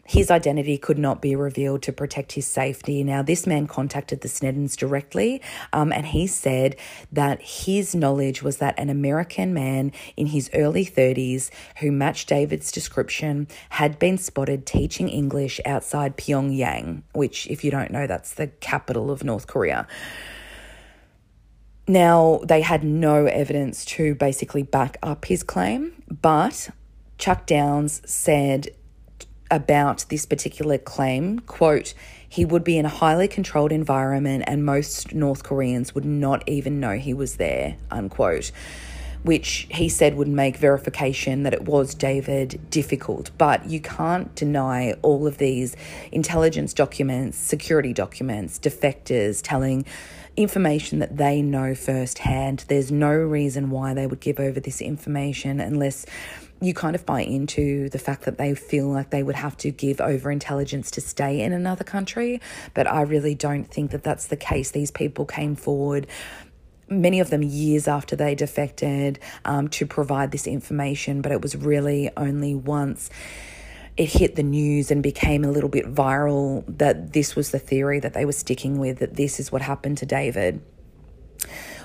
[0.07, 3.03] His identity could not be revealed to protect his safety.
[3.03, 5.40] Now, this man contacted the Sneddons directly,
[5.73, 6.77] um, and he said
[7.11, 12.71] that his knowledge was that an American man in his early 30s who matched David's
[12.71, 18.49] description had been spotted teaching English outside Pyongyang, which, if you don't know, that's the
[18.49, 19.87] capital of North Korea.
[21.87, 26.71] Now, they had no evidence to basically back up his claim, but
[27.19, 28.69] Chuck Downs said
[29.50, 31.94] about this particular claim, quote,
[32.28, 36.80] he would be in a highly controlled environment and most North Koreans would not even
[36.80, 38.50] know he was there, unquote
[39.24, 43.30] which he said would make verification that it was David difficult.
[43.38, 45.74] But you can't deny all of these
[46.12, 49.87] intelligence documents, security documents, defectors telling
[50.37, 52.66] information that they know firsthand.
[52.68, 56.04] There's no reason why they would give over this information unless
[56.61, 59.71] you kind of buy into the fact that they feel like they would have to
[59.71, 62.40] give over intelligence to stay in another country.
[62.73, 64.71] But I really don't think that that's the case.
[64.71, 66.07] These people came forward
[66.88, 71.57] many of them years after they defected um, to provide this information, but it was
[71.57, 73.11] really only once
[73.97, 78.01] it hit the news and became a little bit viral that this was the theory
[78.01, 80.61] that they were sticking with, that this is what happened to David.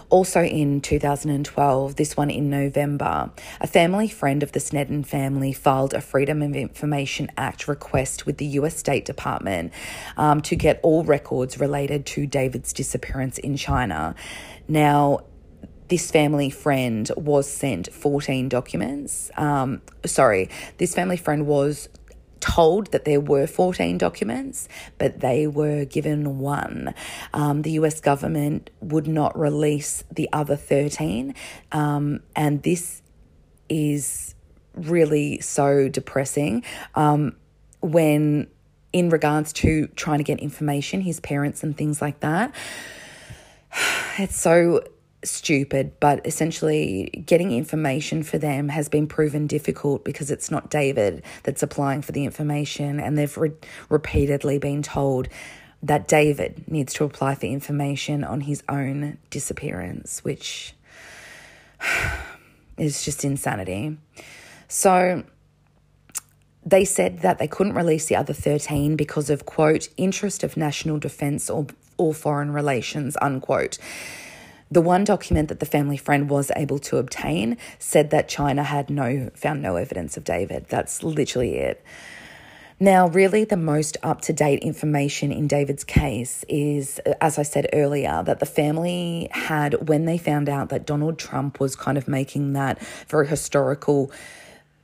[0.10, 3.30] Also in 2012, this one in November,
[3.62, 8.38] a family friend of the Sneddon family filed a Freedom of Information Act request with
[8.38, 9.72] the US State Department
[10.18, 14.16] um, to get all records related to David's disappearance in China.
[14.68, 15.26] Now,
[15.90, 19.30] this family friend was sent 14 documents.
[19.38, 21.90] Um, sorry, this family friend was
[22.40, 26.94] told that there were 14 documents, but they were given one.
[27.34, 31.36] Um, the US government would not release the other 13,
[31.72, 33.02] um, and this
[33.70, 34.36] is
[34.74, 36.64] really so depressing
[36.96, 37.36] um,
[37.82, 38.48] when,
[38.94, 42.54] in regards to trying to get information, his parents and things like that.
[44.22, 44.84] It's so
[45.24, 51.24] stupid, but essentially getting information for them has been proven difficult because it's not David
[51.44, 53.52] that's applying for the information, and they've re-
[53.90, 55.28] repeatedly been told
[55.82, 60.74] that David needs to apply for information on his own disappearance, which
[62.78, 63.98] is just insanity.
[64.68, 65.24] So
[66.66, 71.00] they said that they couldn't release the other 13 because of, quote, interest of national
[71.00, 71.68] defense or,
[71.98, 73.78] or foreign relations, unquote
[74.72, 78.90] The one document that the family friend was able to obtain said that China had
[78.90, 80.66] no found no evidence of David.
[80.70, 81.84] That's literally it.
[82.82, 87.68] Now, really, the most up to date information in David's case is, as I said
[87.74, 92.08] earlier, that the family had, when they found out that Donald Trump was kind of
[92.08, 94.14] making that very historical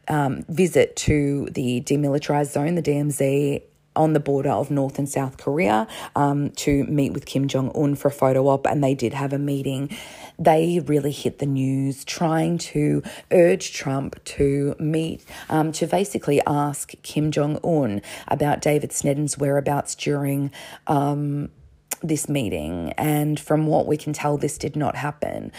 [0.09, 3.61] um, visit to the demilitarized zone, the DMZ,
[3.95, 7.95] on the border of North and South Korea um, to meet with Kim Jong un
[7.95, 9.95] for a photo op, and they did have a meeting.
[10.37, 16.93] They really hit the news trying to urge Trump to meet, um, to basically ask
[17.03, 20.51] Kim Jong un about David Sneddon's whereabouts during.
[20.87, 21.49] Um,
[22.03, 25.51] this meeting, and from what we can tell, this did not happen.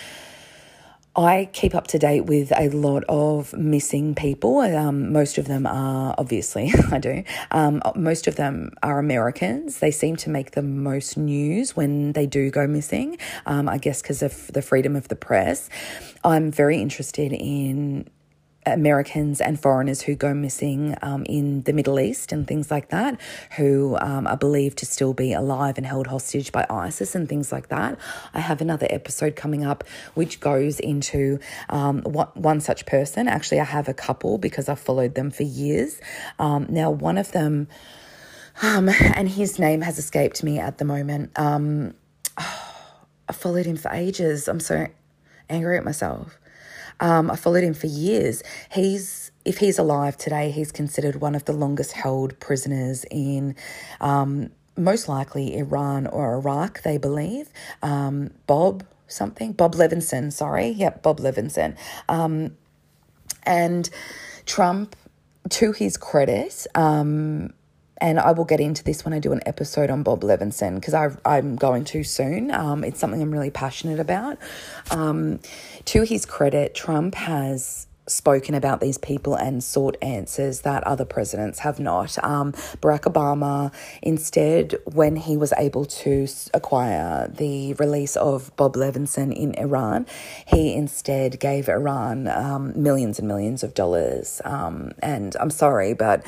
[1.16, 4.58] I keep up to date with a lot of missing people.
[4.58, 7.24] Um, most of them are, obviously, I do.
[7.50, 9.78] Um, most of them are Americans.
[9.78, 14.02] They seem to make the most news when they do go missing, um, I guess
[14.02, 15.70] because of the freedom of the press.
[16.22, 18.10] I'm very interested in
[18.66, 23.20] Americans and foreigners who go missing um, in the Middle East and things like that,
[23.56, 27.52] who um, are believed to still be alive and held hostage by ISIS and things
[27.52, 27.98] like that.
[28.34, 31.38] I have another episode coming up which goes into
[31.68, 33.28] um, what, one such person.
[33.28, 36.00] Actually, I have a couple because I've followed them for years.
[36.38, 37.68] Um, now, one of them,
[38.62, 41.30] um, and his name has escaped me at the moment.
[41.36, 41.92] Oh,
[43.28, 44.46] I followed him for ages.
[44.48, 44.86] I'm so
[45.48, 46.38] angry at myself.
[47.00, 48.42] Um, I followed him for years.
[48.72, 53.54] He's if he's alive today, he's considered one of the longest held prisoners in.
[54.00, 57.48] Um, most likely Iran or Iraq, they believe.
[57.82, 60.68] Um, Bob something, Bob Levinson, sorry.
[60.68, 61.76] Yep, Bob Levinson.
[62.08, 62.56] Um,
[63.44, 63.88] and
[64.44, 64.96] Trump,
[65.48, 67.52] to his credit, um,
[67.98, 71.16] and I will get into this when I do an episode on Bob Levinson because
[71.24, 72.50] I'm going to soon.
[72.50, 74.38] Um, it's something I'm really passionate about.
[74.90, 75.40] Um,
[75.86, 81.60] to his credit, Trump has spoken about these people and sought answers that other presidents
[81.60, 82.22] have not.
[82.24, 83.72] Um, Barack Obama,
[84.02, 90.06] instead, when he was able to acquire the release of Bob Levinson in Iran,
[90.46, 94.40] he instead gave Iran um, millions and millions of dollars.
[94.44, 96.24] Um, and I'm sorry, but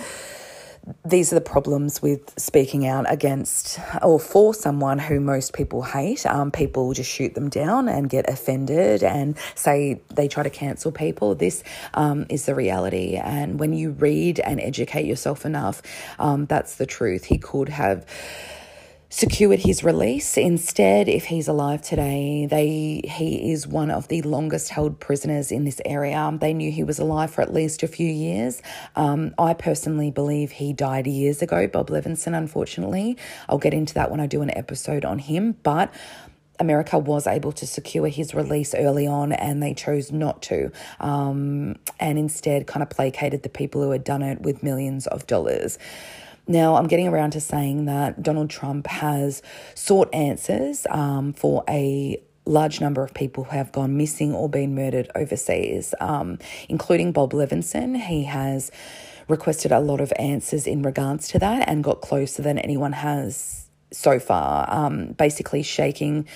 [1.05, 6.25] these are the problems with speaking out against or for someone who most people hate.
[6.27, 10.93] Um, people just shoot them down and get offended and say they try to cancel
[10.93, 11.35] people.
[11.35, 11.63] This
[11.95, 13.17] um, is the reality.
[13.17, 15.83] And when you read and educate yourself enough,
[16.19, 17.25] um, that's the truth.
[17.25, 18.07] He could have
[19.11, 20.37] secured his release.
[20.37, 25.65] Instead, if he's alive today, they he is one of the longest held prisoners in
[25.65, 26.37] this area.
[26.39, 28.63] They knew he was alive for at least a few years.
[28.97, 33.17] Um, I personally believe he died years ago, Bob Levinson, unfortunately.
[33.49, 35.93] I'll get into that when I do an episode on him, but
[36.61, 41.77] America was able to secure his release early on and they chose not to, um,
[42.01, 45.79] and instead kind of placated the people who had done it with millions of dollars.
[46.51, 49.43] Now, I'm getting around to saying that Donald Trump has
[49.75, 54.75] sought answers um, for a large number of people who have gone missing or been
[54.75, 56.39] murdered overseas, um,
[56.71, 58.01] including Bob Levinson.
[58.01, 58.71] He has
[59.29, 63.69] requested a lot of answers in regards to that and got closer than anyone has
[63.93, 66.27] so far, um, basically shaking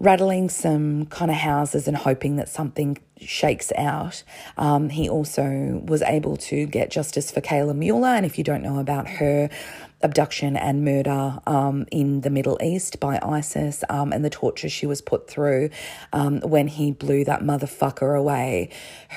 [0.00, 4.22] rattling some kind of houses and hoping that something shakes out.
[4.56, 8.08] Um, he also was able to get justice for Kayla Mueller.
[8.08, 9.48] And if you don't know about her,
[10.02, 14.86] abduction and murder um, in the Middle East by ISIS um, and the torture she
[14.86, 15.70] was put through
[16.12, 18.68] um, when he blew that motherfucker away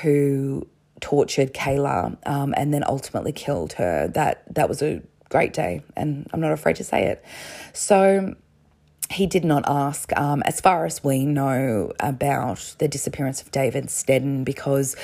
[0.02, 0.66] who
[1.00, 4.08] tortured Kayla um, and then ultimately killed her.
[4.08, 7.24] That that was a great day, and I'm not afraid to say it.
[7.72, 8.34] So
[9.10, 13.86] he did not ask, um, as far as we know, about the disappearance of David
[13.86, 14.96] Sneddon because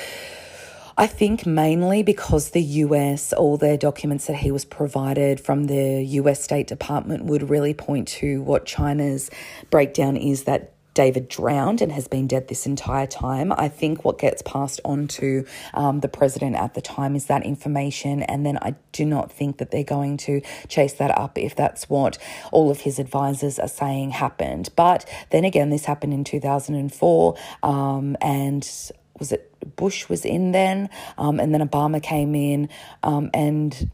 [0.97, 6.01] I think mainly because the US, all the documents that he was provided from the
[6.03, 9.29] US State Department would really point to what China's
[9.69, 13.53] breakdown is that David drowned and has been dead this entire time.
[13.55, 17.45] I think what gets passed on to um, the president at the time is that
[17.45, 21.55] information, and then I do not think that they're going to chase that up if
[21.55, 22.17] that's what
[22.51, 24.69] all of his advisors are saying happened.
[24.75, 30.89] But then again, this happened in 2004, um, and was it Bush was in then,
[31.17, 32.69] um, and then Obama came in,
[33.03, 33.91] um, and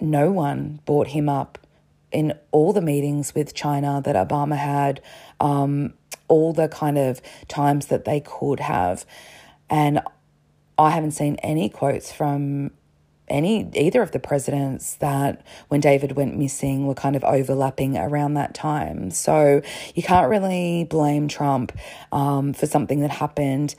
[0.00, 1.58] no one brought him up
[2.10, 5.02] in all the meetings with China that Obama had.
[5.38, 5.94] Um,
[6.30, 9.04] all the kind of times that they could have.
[9.68, 10.00] And
[10.78, 12.70] I haven't seen any quotes from
[13.28, 18.34] any either of the presidents that when David went missing were kind of overlapping around
[18.34, 19.10] that time.
[19.10, 19.62] So
[19.94, 21.72] you can't really blame Trump
[22.10, 23.74] um, for something that happened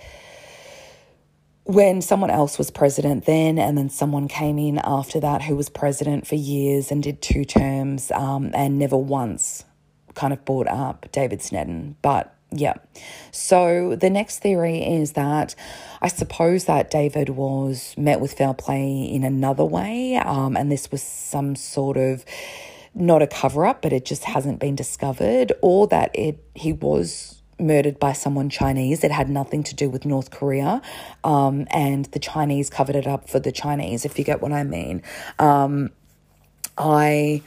[1.64, 5.70] when someone else was president then, and then someone came in after that who was
[5.70, 9.64] president for years and did two terms um, and never once
[10.14, 11.96] kind of brought up David Sneddon.
[12.02, 12.74] But yeah.
[13.32, 15.56] So the next theory is that
[16.02, 20.92] I suppose that David was met with foul play in another way, um, and this
[20.92, 22.26] was some sort of
[22.94, 27.42] not a cover up, but it just hasn't been discovered, or that it he was
[27.58, 29.04] murdered by someone Chinese.
[29.04, 30.82] It had nothing to do with North Korea,
[31.24, 34.04] um, and the Chinese covered it up for the Chinese.
[34.04, 35.04] If you get what I mean,
[35.40, 35.92] um,
[36.78, 37.44] I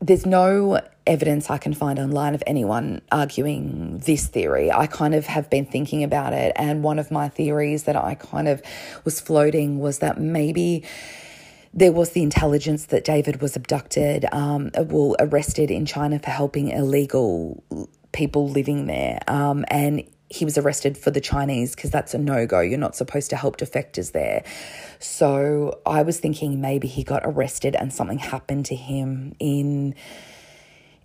[0.00, 4.70] there's no evidence I can find online of anyone arguing this theory.
[4.70, 8.14] I kind of have been thinking about it, and one of my theories that I
[8.14, 8.62] kind of
[9.04, 10.84] was floating was that maybe
[11.74, 16.68] there was the intelligence that David was abducted, um, well, arrested in China for helping
[16.68, 17.62] illegal
[18.12, 22.46] people living there, um, and he was arrested for the Chinese because that's a no
[22.46, 22.60] go.
[22.60, 24.44] You're not supposed to help defectors there.
[24.98, 29.94] So I was thinking maybe he got arrested and something happened to him in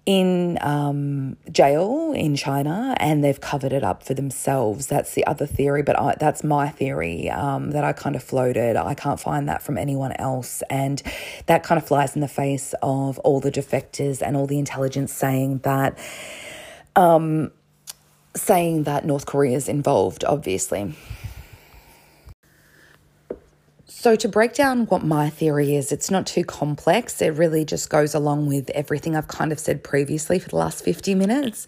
[0.05, 4.87] in um, jail in China and they've covered it up for themselves.
[4.87, 8.75] That's the other theory, but I, that's my theory um, that I kind of floated.
[8.75, 10.61] I can't find that from anyone else.
[10.69, 11.01] And
[11.45, 15.13] that kind of flies in the face of all the defectors and all the intelligence
[15.13, 15.97] saying that.
[16.95, 17.51] Um,
[18.35, 20.95] saying that North Korea is involved, obviously.
[24.03, 27.21] So, to break down what my theory is, it's not too complex.
[27.21, 30.83] It really just goes along with everything I've kind of said previously for the last
[30.83, 31.67] 50 minutes.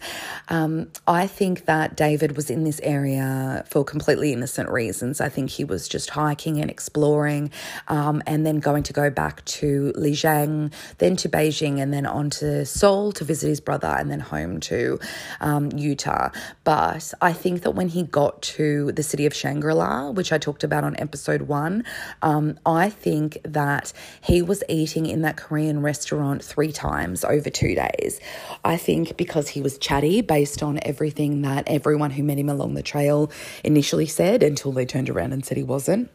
[0.50, 5.18] Um, I think that David was in this area for completely innocent reasons.
[5.18, 7.52] I think he was just hiking and exploring
[7.88, 12.28] um, and then going to go back to Lijiang, then to Beijing, and then on
[12.28, 15.00] to Seoul to visit his brother, and then home to
[15.40, 16.28] um, Utah.
[16.64, 20.36] But I think that when he got to the city of Shangri La, which I
[20.36, 21.82] talked about on episode one,
[22.26, 27.76] um, I think that he was eating in that Korean restaurant three times over two
[27.76, 28.18] days.
[28.64, 32.74] I think because he was chatty based on everything that everyone who met him along
[32.74, 33.30] the trail
[33.62, 36.10] initially said until they turned around and said he wasn't.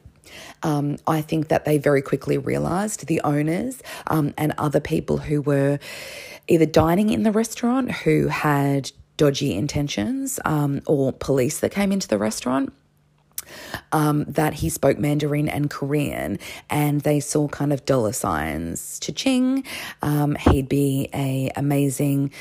[0.64, 5.42] Um, I think that they very quickly realised the owners um, and other people who
[5.42, 5.80] were
[6.50, 12.10] either dining in the restaurant who had dodgy intentions um, or police that came into
[12.10, 12.74] the restaurant
[13.92, 16.40] um, that he spoke Mandarin and Korean,
[16.70, 19.00] and they saw kind of dollar signs.
[19.00, 19.64] Cha-ching,
[20.02, 22.32] um, he'd be a amazing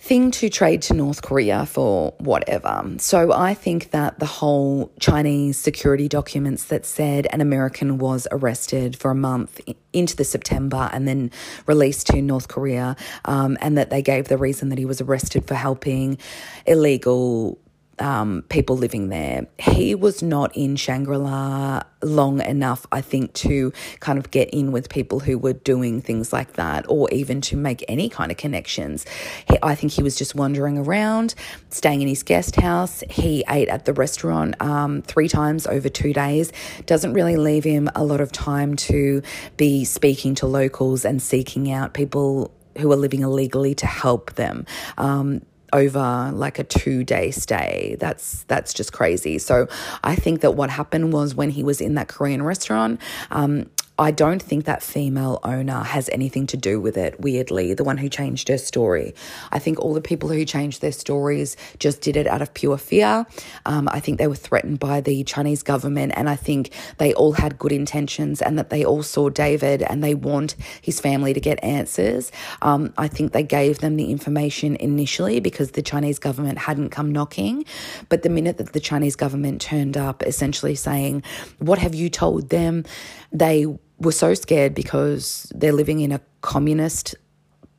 [0.00, 2.84] thing to trade to North Korea for whatever.
[2.98, 8.96] So I think that the whole Chinese security documents that said an American was arrested
[8.96, 9.60] for a month
[9.92, 11.30] into the September and then
[11.66, 15.44] released to North Korea, um, and that they gave the reason that he was arrested
[15.46, 16.16] for helping
[16.64, 17.58] illegal
[18.00, 19.46] um, people living there.
[19.58, 24.72] He was not in Shangri La long enough, I think, to kind of get in
[24.72, 28.36] with people who were doing things like that or even to make any kind of
[28.36, 29.04] connections.
[29.48, 31.34] He, I think he was just wandering around,
[31.70, 33.02] staying in his guest house.
[33.10, 36.52] He ate at the restaurant um, three times over two days.
[36.86, 39.22] Doesn't really leave him a lot of time to
[39.56, 44.64] be speaking to locals and seeking out people who are living illegally to help them.
[44.96, 45.42] Um,
[45.72, 47.96] over like a two day stay.
[47.98, 49.38] That's that's just crazy.
[49.38, 49.68] So
[50.02, 53.00] I think that what happened was when he was in that Korean restaurant,
[53.30, 57.82] um, I don't think that female owner has anything to do with it, weirdly, the
[57.82, 59.12] one who changed her story.
[59.50, 62.78] I think all the people who changed their stories just did it out of pure
[62.78, 63.26] fear.
[63.66, 67.32] Um, I think they were threatened by the Chinese government, and I think they all
[67.32, 71.40] had good intentions and that they all saw David and they want his family to
[71.40, 72.30] get answers.
[72.62, 77.10] Um, I think they gave them the information initially because the Chinese government hadn't come
[77.10, 77.64] knocking.
[78.08, 81.24] But the minute that the Chinese government turned up, essentially saying,
[81.58, 82.84] What have you told them?
[83.32, 83.66] They
[83.98, 87.14] were so scared because they're living in a communist,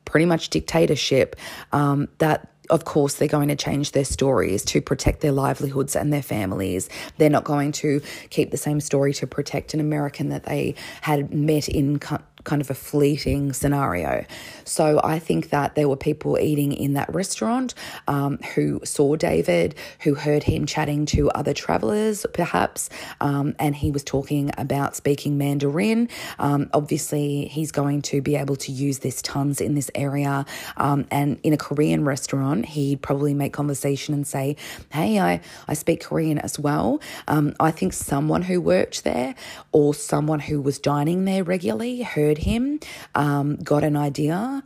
[0.04, 1.36] pretty much dictatorship,
[1.72, 6.12] um, that of course, they're going to change their stories to protect their livelihoods and
[6.12, 6.88] their families.
[7.18, 8.00] They're not going to
[8.30, 11.98] keep the same story to protect an American that they had met in
[12.44, 14.24] kind of a fleeting scenario.
[14.64, 17.74] So I think that there were people eating in that restaurant
[18.08, 22.88] um, who saw David, who heard him chatting to other travelers, perhaps,
[23.20, 26.08] um, and he was talking about speaking Mandarin.
[26.38, 30.44] Um, obviously, he's going to be able to use this tons in this area.
[30.76, 34.56] Um, and in a Korean restaurant, he'd probably make conversation and say,
[34.90, 37.00] Hey, I, I speak Korean as well.
[37.28, 39.34] Um, I think someone who worked there
[39.72, 42.80] or someone who was dining there regularly heard heard him,
[43.14, 44.62] um, got an idea,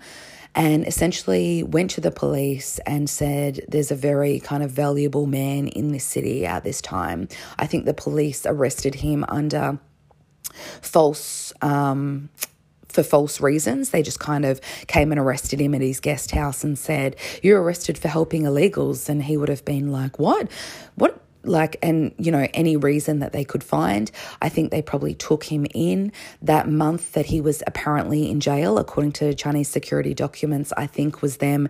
[0.55, 5.69] and essentially went to the police and said, There's a very kind of valuable man
[5.69, 7.29] in this city at this time.
[7.59, 9.79] I think the police arrested him under
[10.83, 11.53] false.
[11.63, 12.29] Um,
[12.89, 13.91] for false reasons.
[13.91, 17.61] They just kind of came and arrested him at his guest house and said, You're
[17.61, 19.09] arrested for helping illegals.
[19.09, 20.49] And he would have been like, What?
[20.95, 21.21] What?
[21.45, 24.11] Like and you know any reason that they could find
[24.43, 26.11] i think they probably took him in
[26.43, 31.23] that month that he was apparently in jail according to chinese security documents i think
[31.23, 31.69] was them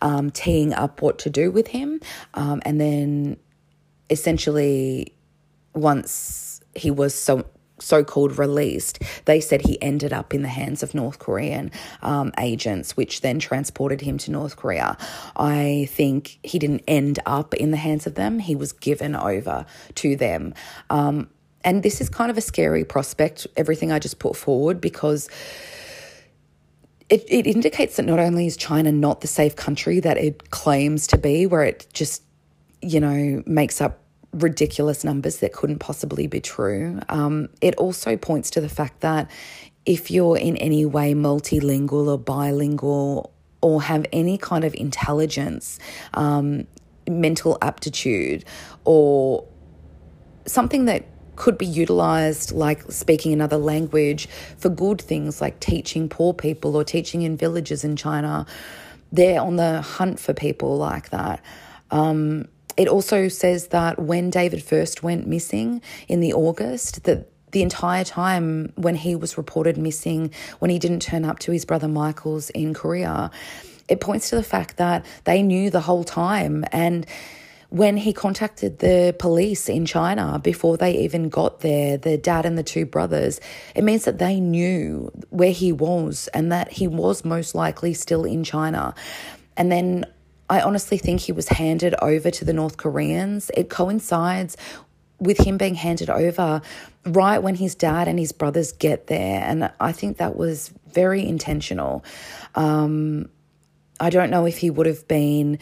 [0.00, 2.00] um, teeing up what to do with him.
[2.34, 3.36] Um, and then
[4.10, 5.14] essentially
[5.74, 7.44] once he was so
[7.78, 11.70] so called released, they said he ended up in the hands of North Korean
[12.02, 14.96] um, agents, which then transported him to North Korea.
[15.36, 19.66] I think he didn't end up in the hands of them, he was given over
[19.96, 20.54] to them.
[20.90, 21.28] Um,
[21.64, 25.28] and this is kind of a scary prospect, everything I just put forward, because.
[27.08, 31.06] It, it indicates that not only is China not the safe country that it claims
[31.06, 32.20] to be, where it just,
[32.82, 34.00] you know, makes up
[34.32, 37.00] ridiculous numbers that couldn't possibly be true.
[37.08, 39.30] Um, it also points to the fact that
[39.84, 45.78] if you're in any way multilingual or bilingual or have any kind of intelligence,
[46.14, 46.66] um,
[47.08, 48.44] mental aptitude,
[48.84, 49.46] or
[50.46, 51.04] something that
[51.36, 56.82] could be utilized like speaking another language for good things like teaching poor people or
[56.82, 58.46] teaching in villages in China.
[59.12, 61.42] They're on the hunt for people like that.
[61.90, 67.62] Um, it also says that when David first went missing in the August, that the
[67.62, 71.88] entire time when he was reported missing, when he didn't turn up to his brother
[71.88, 73.30] Michael's in Korea,
[73.88, 76.64] it points to the fact that they knew the whole time.
[76.72, 77.06] And
[77.70, 82.58] when he contacted the police in China before they even got there, the dad and
[82.58, 83.40] the two brothers,
[83.74, 88.24] it means that they knew where he was and that he was most likely still
[88.24, 88.94] in China.
[89.56, 90.04] And then
[90.48, 93.50] I honestly think he was handed over to the North Koreans.
[93.54, 94.56] It coincides
[95.18, 96.60] with him being handed over
[97.04, 99.42] right when his dad and his brothers get there.
[99.42, 102.04] And I think that was very intentional.
[102.54, 103.28] Um,
[103.98, 105.58] I don't know if he would have been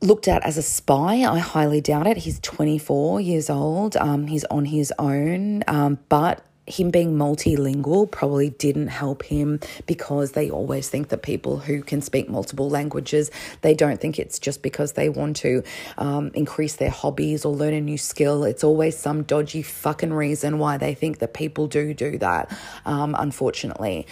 [0.00, 1.24] looked at as a spy.
[1.24, 2.18] I highly doubt it.
[2.18, 3.96] He's 24 years old.
[3.96, 5.64] Um, he's on his own.
[5.66, 11.58] Um, but him being multilingual probably didn't help him because they always think that people
[11.58, 13.30] who can speak multiple languages
[13.62, 15.62] they don't think it's just because they want to
[15.98, 18.44] um, increase their hobbies or learn a new skill.
[18.44, 23.14] It's always some dodgy fucking reason why they think that people do do that um,
[23.18, 24.06] unfortunately.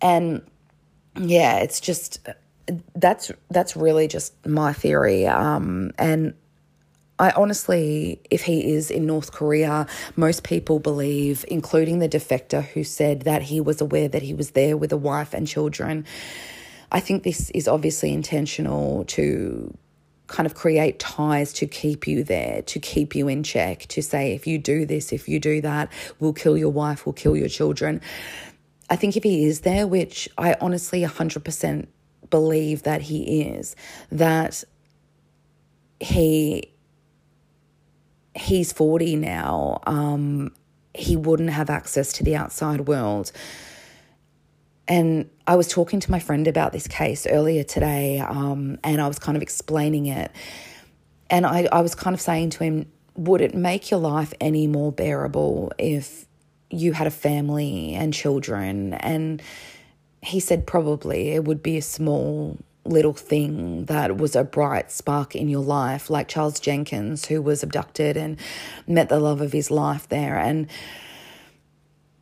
[0.00, 0.42] And
[1.20, 2.18] yeah it's just
[2.94, 6.34] that's that's really just my theory um, and
[7.18, 9.86] I honestly, if he is in North Korea,
[10.16, 14.50] most people believe, including the defector who said that he was aware that he was
[14.52, 16.06] there with a wife and children.
[16.90, 19.76] I think this is obviously intentional to
[20.26, 24.32] kind of create ties to keep you there, to keep you in check, to say,
[24.32, 27.48] if you do this, if you do that, we'll kill your wife, we'll kill your
[27.48, 28.00] children.
[28.90, 31.86] I think if he is there, which I honestly 100%
[32.30, 33.76] believe that he is,
[34.10, 34.64] that
[36.00, 36.73] he
[38.34, 39.80] he's 40 now.
[39.86, 40.52] Um,
[40.94, 43.32] he wouldn't have access to the outside world.
[44.86, 49.08] And I was talking to my friend about this case earlier today, um, and I
[49.08, 50.30] was kind of explaining it.
[51.30, 54.66] And I, I was kind of saying to him, would it make your life any
[54.66, 56.26] more bearable if
[56.70, 58.94] you had a family and children?
[58.94, 59.42] And
[60.22, 65.34] he said, probably it would be a small little thing that was a bright spark
[65.34, 68.38] in your life, like Charles Jenkins, who was abducted and
[68.86, 70.38] met the love of his life there.
[70.38, 70.68] And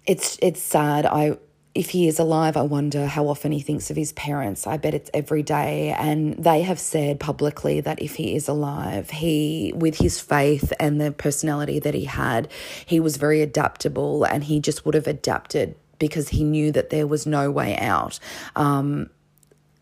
[0.06, 1.06] it's it's sad.
[1.06, 1.36] I
[1.74, 4.66] if he is alive, I wonder how often he thinks of his parents.
[4.66, 5.94] I bet it's every day.
[5.96, 11.00] And they have said publicly that if he is alive, he, with his faith and
[11.00, 12.48] the personality that he had,
[12.84, 17.06] he was very adaptable and he just would have adapted because he knew that there
[17.06, 18.18] was no way out.
[18.54, 19.08] Um,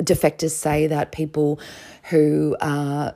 [0.01, 1.61] defectors say that people
[2.05, 3.15] who are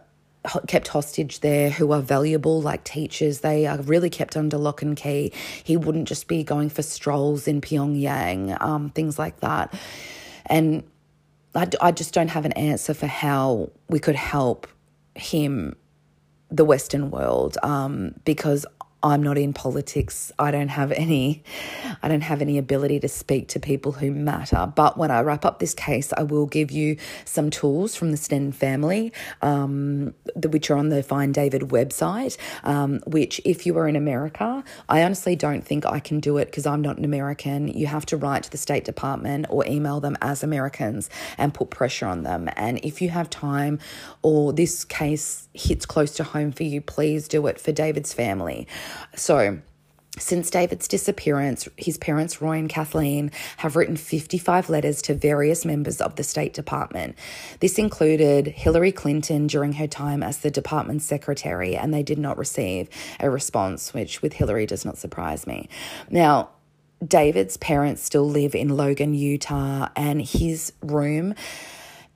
[0.66, 3.40] kept hostage there who are valuable, like teachers.
[3.40, 5.32] They are really kept under lock and key.
[5.62, 9.74] He wouldn't just be going for strolls in Pyongyang, um, things like that.
[10.46, 10.84] And
[11.54, 14.66] I, I just don't have an answer for how we could help
[15.14, 15.76] him,
[16.50, 18.66] the Western world, um, because
[19.04, 20.32] I'm not in politics.
[20.38, 21.44] I don't have any
[22.02, 24.72] I don't have any ability to speak to people who matter.
[24.74, 26.96] But when I wrap up this case, I will give you
[27.26, 32.38] some tools from the Sneddon family, um, which are on the Find David website.
[32.62, 36.46] Um, which, if you are in America, I honestly don't think I can do it
[36.46, 37.68] because I'm not an American.
[37.68, 41.68] You have to write to the State Department or email them as Americans and put
[41.68, 42.48] pressure on them.
[42.56, 43.80] And if you have time
[44.22, 48.66] or this case hits close to home for you, please do it for David's family.
[49.14, 49.58] So,
[50.16, 56.00] since David's disappearance, his parents, Roy and Kathleen, have written 55 letters to various members
[56.00, 57.16] of the State Department.
[57.58, 62.38] This included Hillary Clinton during her time as the department's secretary, and they did not
[62.38, 62.88] receive
[63.18, 65.68] a response, which with Hillary does not surprise me.
[66.10, 66.50] Now,
[67.04, 71.34] David's parents still live in Logan, Utah, and his room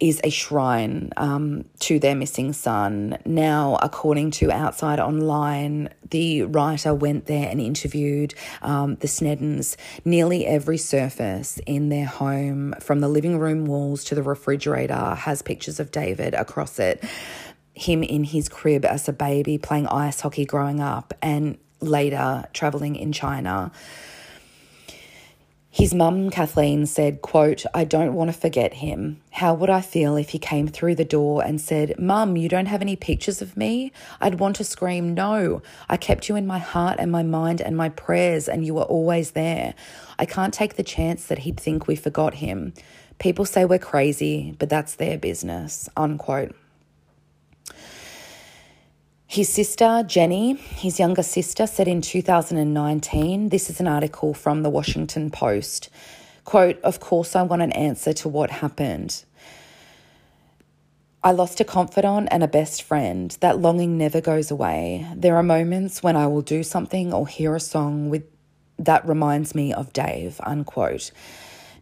[0.01, 3.19] is a shrine um, to their missing son.
[3.25, 9.77] Now, according to Outside Online, the writer went there and interviewed um, the Sneddons.
[10.05, 15.43] Nearly every surface in their home, from the living room walls to the refrigerator, has
[15.43, 17.03] pictures of David across it.
[17.75, 22.97] Him in his crib as a baby, playing ice hockey growing up, and later traveling
[22.97, 23.73] in China.
[25.71, 29.21] His mum, Kathleen, said, quote, I don't want to forget him.
[29.33, 32.67] How would I feel if he came through the door and said, Mum, you don't
[32.67, 33.93] have any pictures of me?
[34.19, 35.61] I'd want to scream, No.
[35.89, 38.83] I kept you in my heart and my mind and my prayers, and you were
[38.83, 39.75] always there.
[40.19, 42.73] I can't take the chance that he'd think we forgot him.
[43.19, 45.89] People say we're crazy, but that's their business.
[45.97, 46.57] Unquote.
[49.31, 54.71] His sister, Jenny, his younger sister, said in 2019 this is an article from the
[54.71, 55.91] Washington Post.
[56.47, 59.23] Quote, Of course, I want an answer to what happened.
[61.23, 63.37] I lost a confidant and a best friend.
[63.41, 65.07] That longing never goes away.
[65.15, 68.25] There are moments when I will do something or hear a song with
[68.79, 71.11] that reminds me of Dave, unquote.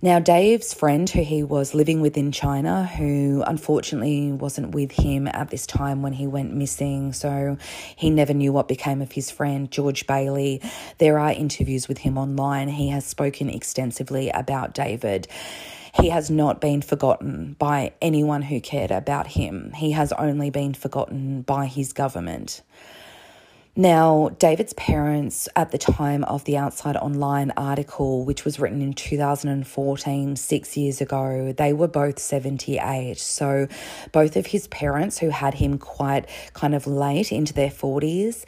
[0.03, 5.27] Now, Dave's friend, who he was living with in China, who unfortunately wasn't with him
[5.27, 7.57] at this time when he went missing, so
[7.97, 10.61] he never knew what became of his friend, George Bailey.
[10.99, 12.69] There are interviews with him online.
[12.69, 15.29] He has spoken extensively about David.
[15.99, 19.73] He has not been forgotten by anyone who cared about him.
[19.73, 22.61] He has only been forgotten by his government.
[23.79, 28.95] Now, David's parents, at the time of the Outside Online article, which was written in
[28.95, 33.19] 2014, six years ago, they were both 78.
[33.19, 33.69] So,
[34.13, 38.47] both of his parents, who had him quite kind of late into their 40s,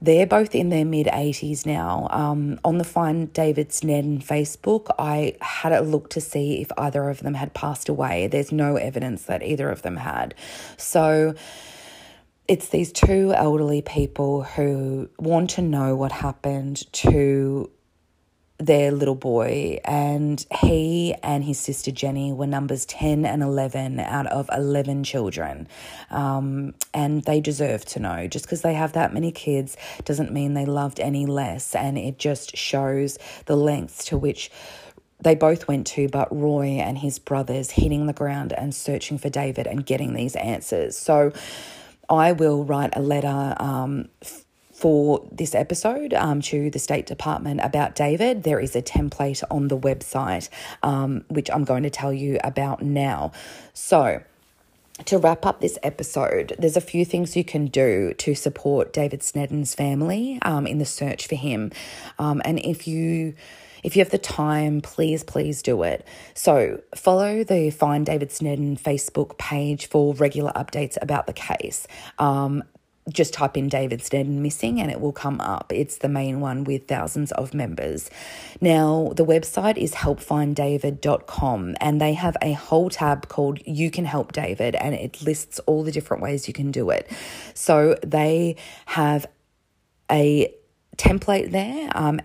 [0.00, 2.08] they're both in their mid 80s now.
[2.10, 7.10] Um, on the Find David Sneddon Facebook, I had a look to see if either
[7.10, 8.26] of them had passed away.
[8.26, 10.34] There's no evidence that either of them had.
[10.78, 11.34] So,
[12.48, 17.70] it's these two elderly people who want to know what happened to
[18.58, 24.26] their little boy, and he and his sister Jenny were numbers 10 and 11 out
[24.26, 25.66] of 11 children.
[26.10, 28.28] Um, and they deserve to know.
[28.28, 32.18] Just because they have that many kids doesn't mean they loved any less, and it
[32.18, 34.50] just shows the lengths to which
[35.20, 39.28] they both went to, but Roy and his brothers hitting the ground and searching for
[39.28, 40.96] David and getting these answers.
[40.96, 41.32] So,
[42.12, 44.10] I will write a letter um,
[44.70, 48.42] for this episode um, to the State Department about David.
[48.42, 50.50] There is a template on the website,
[50.82, 53.32] um, which I'm going to tell you about now.
[53.72, 54.22] So,
[55.06, 59.20] to wrap up this episode, there's a few things you can do to support David
[59.20, 61.72] Sneddon's family um, in the search for him.
[62.18, 63.34] Um, and if you
[63.82, 66.06] if you have the time, please, please do it.
[66.34, 71.86] So, follow the Find David Sneddon Facebook page for regular updates about the case.
[72.18, 72.62] Um,
[73.10, 75.72] just type in David Sneddon missing and it will come up.
[75.74, 78.10] It's the main one with thousands of members.
[78.60, 84.32] Now, the website is helpfinddavid.com and they have a whole tab called You Can Help
[84.32, 87.10] David and it lists all the different ways you can do it.
[87.54, 88.56] So they
[88.86, 89.26] have
[90.10, 90.54] a
[90.96, 92.20] template there um,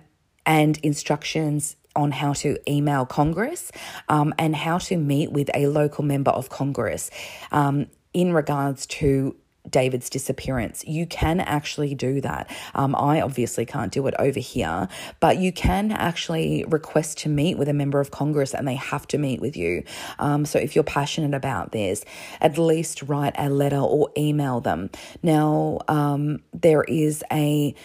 [0.47, 3.71] and instructions on how to email Congress
[4.07, 7.11] um, and how to meet with a local member of Congress
[7.51, 9.35] um, in regards to
[9.69, 10.85] David's disappearance.
[10.87, 12.49] You can actually do that.
[12.73, 14.87] Um, I obviously can't do it over here,
[15.19, 19.07] but you can actually request to meet with a member of Congress and they have
[19.07, 19.83] to meet with you.
[20.19, 22.05] Um, so if you're passionate about this,
[22.39, 24.89] at least write a letter or email them.
[25.21, 27.75] Now, um, there is a.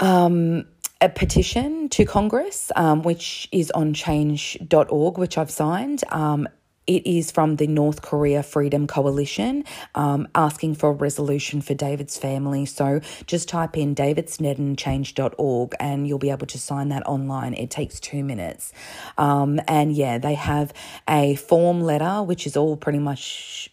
[0.00, 0.66] Um,
[1.00, 6.02] a petition to Congress, um, which is on change.org, which I've signed.
[6.10, 6.48] Um,
[6.86, 9.64] it is from the North Korea Freedom Coalition
[9.94, 12.66] um, asking for a resolution for David's family.
[12.66, 17.54] So just type in davidsneddon.change.org and you'll be able to sign that online.
[17.54, 18.72] It takes two minutes.
[19.16, 20.74] Um, and yeah, they have
[21.08, 23.70] a form letter, which is all pretty much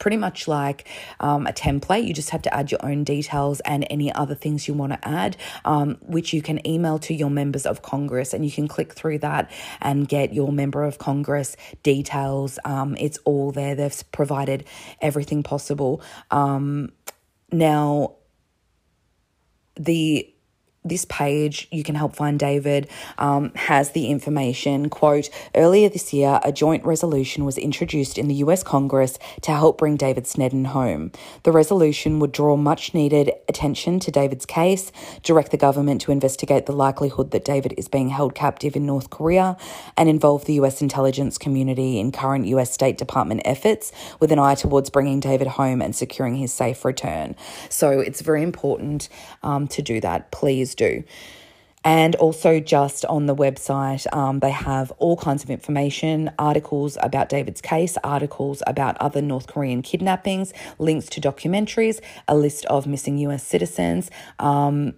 [0.00, 0.88] pretty much like
[1.20, 2.04] um, a template.
[2.04, 5.08] You just have to add your own details and any other things you want to
[5.08, 8.94] add, um, which you can email to your members of Congress and you can click
[8.94, 9.48] through that
[9.80, 12.58] and get your member of Congress details.
[12.64, 13.76] Um, it's all there.
[13.76, 14.64] They've provided
[15.00, 16.02] everything possible.
[16.32, 16.90] Um,
[17.52, 18.16] now,
[19.76, 20.32] the
[20.84, 24.88] this page you can help find david um, has the information.
[24.88, 29.78] Quote earlier this year a joint resolution was introduced in the us congress to help
[29.78, 31.12] bring david sneddon home.
[31.42, 34.90] The resolution would draw much needed attention to david's case
[35.22, 39.10] direct the government to investigate the likelihood that david is being held captive in north
[39.10, 39.56] korea
[39.96, 44.54] and involve the us intelligence community in current us state department efforts with an eye
[44.54, 47.34] towards bringing david home and securing his safe return.
[47.68, 49.08] So it's very important
[49.42, 50.30] um, to do that.
[50.30, 51.04] Please do.
[51.82, 57.30] And also, just on the website, um, they have all kinds of information articles about
[57.30, 63.16] David's case, articles about other North Korean kidnappings, links to documentaries, a list of missing
[63.18, 64.10] US citizens.
[64.38, 64.94] Um,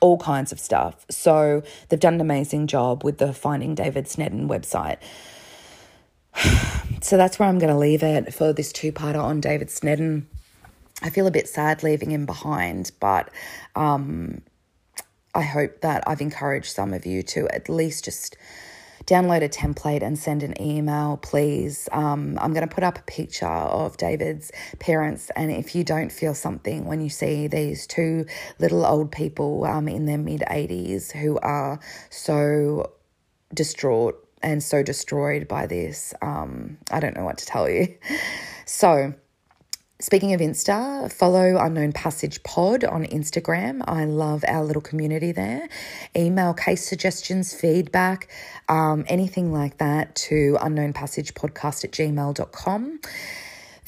[0.00, 1.04] all kinds of stuff.
[1.10, 4.98] So they've done an amazing job with the Finding David Sneddon website.
[7.02, 10.24] so that's where I'm going to leave it for this two parter on David Sneddon.
[11.02, 13.30] I feel a bit sad leaving him behind, but
[13.76, 14.42] um,
[15.38, 18.36] I hope that I've encouraged some of you to at least just
[19.04, 21.88] download a template and send an email, please.
[21.92, 26.10] Um, I'm going to put up a picture of David's parents, and if you don't
[26.10, 28.26] feel something when you see these two
[28.58, 31.78] little old people um, in their mid 80s who are
[32.10, 32.90] so
[33.54, 37.96] distraught and so destroyed by this, um, I don't know what to tell you.
[38.70, 39.14] So,
[40.00, 43.82] Speaking of Insta, follow Unknown Passage Pod on Instagram.
[43.88, 45.68] I love our little community there.
[46.14, 48.28] Email case suggestions, feedback,
[48.68, 53.00] um, anything like that to unknownpassagepodcast at gmail.com.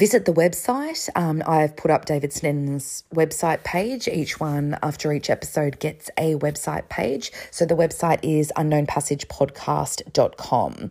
[0.01, 1.09] Visit the website.
[1.14, 4.09] Um, I've put up David Sneddon's website page.
[4.09, 7.30] Each one after each episode gets a website page.
[7.51, 10.90] So the website is unknownpassagepodcast.com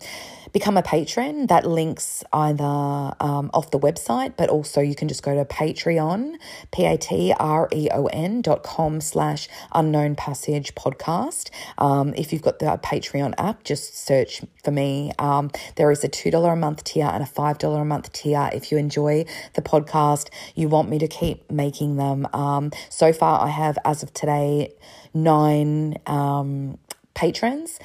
[0.52, 1.48] become a patron.
[1.48, 6.36] That links either um, off the website, but also you can just go to Patreon,
[6.72, 11.50] P A T R E O N dot com slash unknown passage podcast.
[11.78, 15.12] Um, if you've got the Patreon app, just search for me.
[15.20, 18.50] Um, there is a $2 a month tier and a $5 a month tier.
[18.54, 22.28] If you enjoy the podcast, you want me to keep making them.
[22.34, 24.74] Um, so far, I have, as of today,
[25.14, 26.78] nine um,
[27.14, 27.80] patrons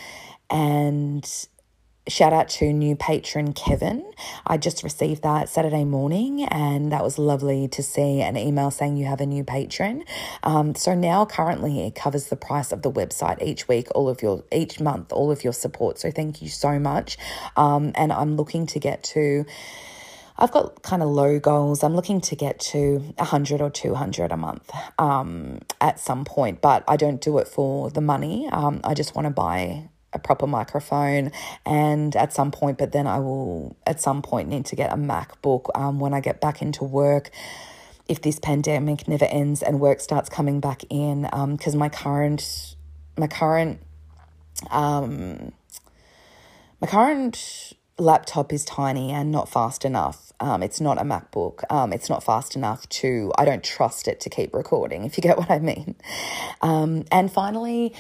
[0.51, 1.27] and
[2.07, 4.05] Shout out to new patron Kevin.
[4.47, 8.99] I just received that Saturday morning, and that was lovely to see an email saying
[8.99, 10.05] you have a new patron.
[10.43, 14.21] Um, so now, currently, it covers the price of the website each week, all of
[14.21, 15.99] your each month, all of your support.
[15.99, 17.17] So thank you so much.
[17.57, 19.47] Um, and I'm looking to get to.
[20.37, 21.85] I've got kind of low goals.
[21.85, 26.83] I'm looking to get to 100 or 200 a month um, at some point, but
[26.89, 28.49] I don't do it for the money.
[28.51, 31.33] Um, I just want to buy a proper microphone
[31.67, 34.97] and at some point but then i will at some point need to get a
[34.97, 37.31] macbook um, when i get back into work
[38.07, 42.77] if this pandemic never ends and work starts coming back in because um, my current
[43.19, 43.81] my current
[44.71, 45.53] um,
[46.81, 50.33] my current laptop is tiny and not fast enough.
[50.41, 51.63] Um, it's not a MacBook.
[51.71, 55.23] Um, it's not fast enough to, I don't trust it to keep recording, if you
[55.23, 55.95] get what I mean.
[56.61, 57.95] Um, and finally,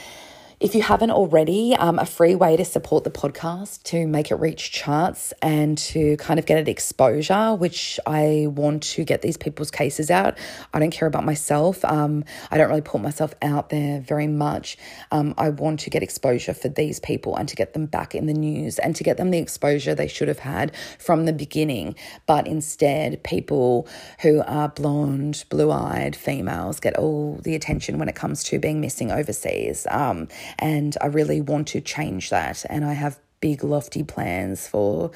[0.64, 4.36] if you haven't already, um, a free way to support the podcast to make it
[4.36, 9.36] reach charts and to kind of get it exposure, which I want to get these
[9.36, 10.38] people's cases out.
[10.72, 11.84] I don't care about myself.
[11.84, 14.78] Um, I don't really put myself out there very much.
[15.12, 18.24] Um, I want to get exposure for these people and to get them back in
[18.24, 21.94] the news and to get them the exposure they should have had from the beginning.
[22.24, 23.86] But instead, people
[24.22, 28.80] who are blonde, blue eyed females get all the attention when it comes to being
[28.80, 29.86] missing overseas.
[29.90, 30.28] Um,
[30.59, 32.64] and I really want to change that.
[32.68, 35.11] And I have big, lofty plans for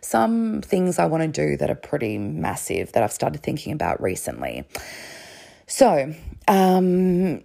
[0.00, 4.02] some things I want to do that are pretty massive that I've started thinking about
[4.02, 4.64] recently.
[5.66, 6.14] So,
[6.48, 7.42] um,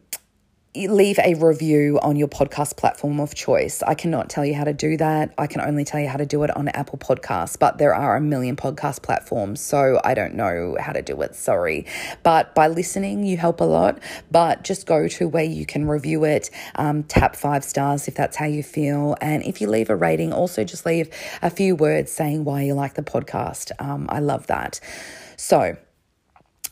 [0.87, 3.83] leave a review on your podcast platform of choice.
[3.83, 5.33] I cannot tell you how to do that.
[5.37, 8.15] I can only tell you how to do it on Apple Podcasts, but there are
[8.15, 11.35] a million podcast platforms, so I don't know how to do it.
[11.35, 11.85] Sorry.
[12.23, 13.99] But by listening, you help a lot.
[14.31, 18.37] But just go to where you can review it, um, tap five stars if that's
[18.37, 19.15] how you feel.
[19.21, 21.09] And if you leave a rating, also just leave
[21.41, 23.71] a few words saying why you like the podcast.
[23.79, 24.79] Um, I love that.
[25.35, 25.77] So,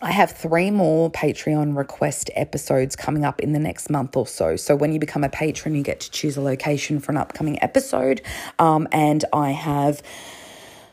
[0.02, 4.56] I have three more Patreon request episodes coming up in the next month or so.
[4.56, 7.62] So, when you become a patron, you get to choose a location for an upcoming
[7.64, 8.22] episode.
[8.60, 10.04] Um, and I have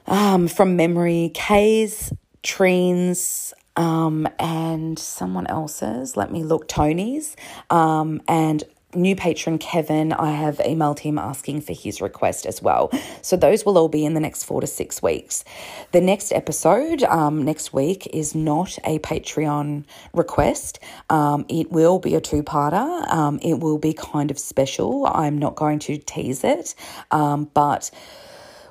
[0.07, 6.17] um, from memory Kay's, Treen's, um, and someone else's.
[6.17, 7.37] Let me look, Tony's,
[7.71, 8.65] um, and
[8.95, 12.91] new patron Kevin, I have emailed him asking for his request as well.
[13.23, 15.45] So those will all be in the next four to six weeks.
[15.93, 20.79] The next episode um, next week is not a Patreon request.
[21.11, 23.07] Um, it will be a two parter.
[23.13, 25.07] Um, it will be kind of special.
[25.07, 26.75] I'm not going to tease it,
[27.11, 27.91] um, but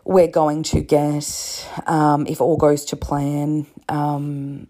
[0.05, 4.67] we're going to get, um, if all goes to plan, um,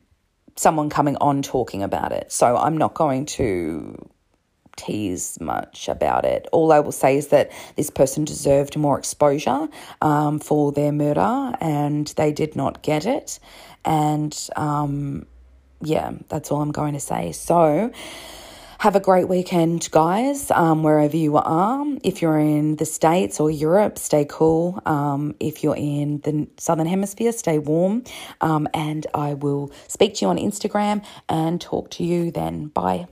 [0.55, 2.31] someone coming on talking about it.
[2.31, 3.97] So I'm not going to
[4.75, 6.47] tease much about it.
[6.51, 9.67] All I will say is that this person deserved more exposure
[10.01, 13.39] um, for their murder and they did not get it.
[13.85, 15.25] And um,
[15.81, 17.31] yeah, that's all I'm going to say.
[17.31, 17.91] So,
[18.83, 21.85] have a great weekend, guys, um, wherever you are.
[22.03, 24.81] If you're in the States or Europe, stay cool.
[24.85, 28.03] Um, if you're in the Southern Hemisphere, stay warm.
[28.41, 32.67] Um, and I will speak to you on Instagram and talk to you then.
[32.67, 33.01] Bye.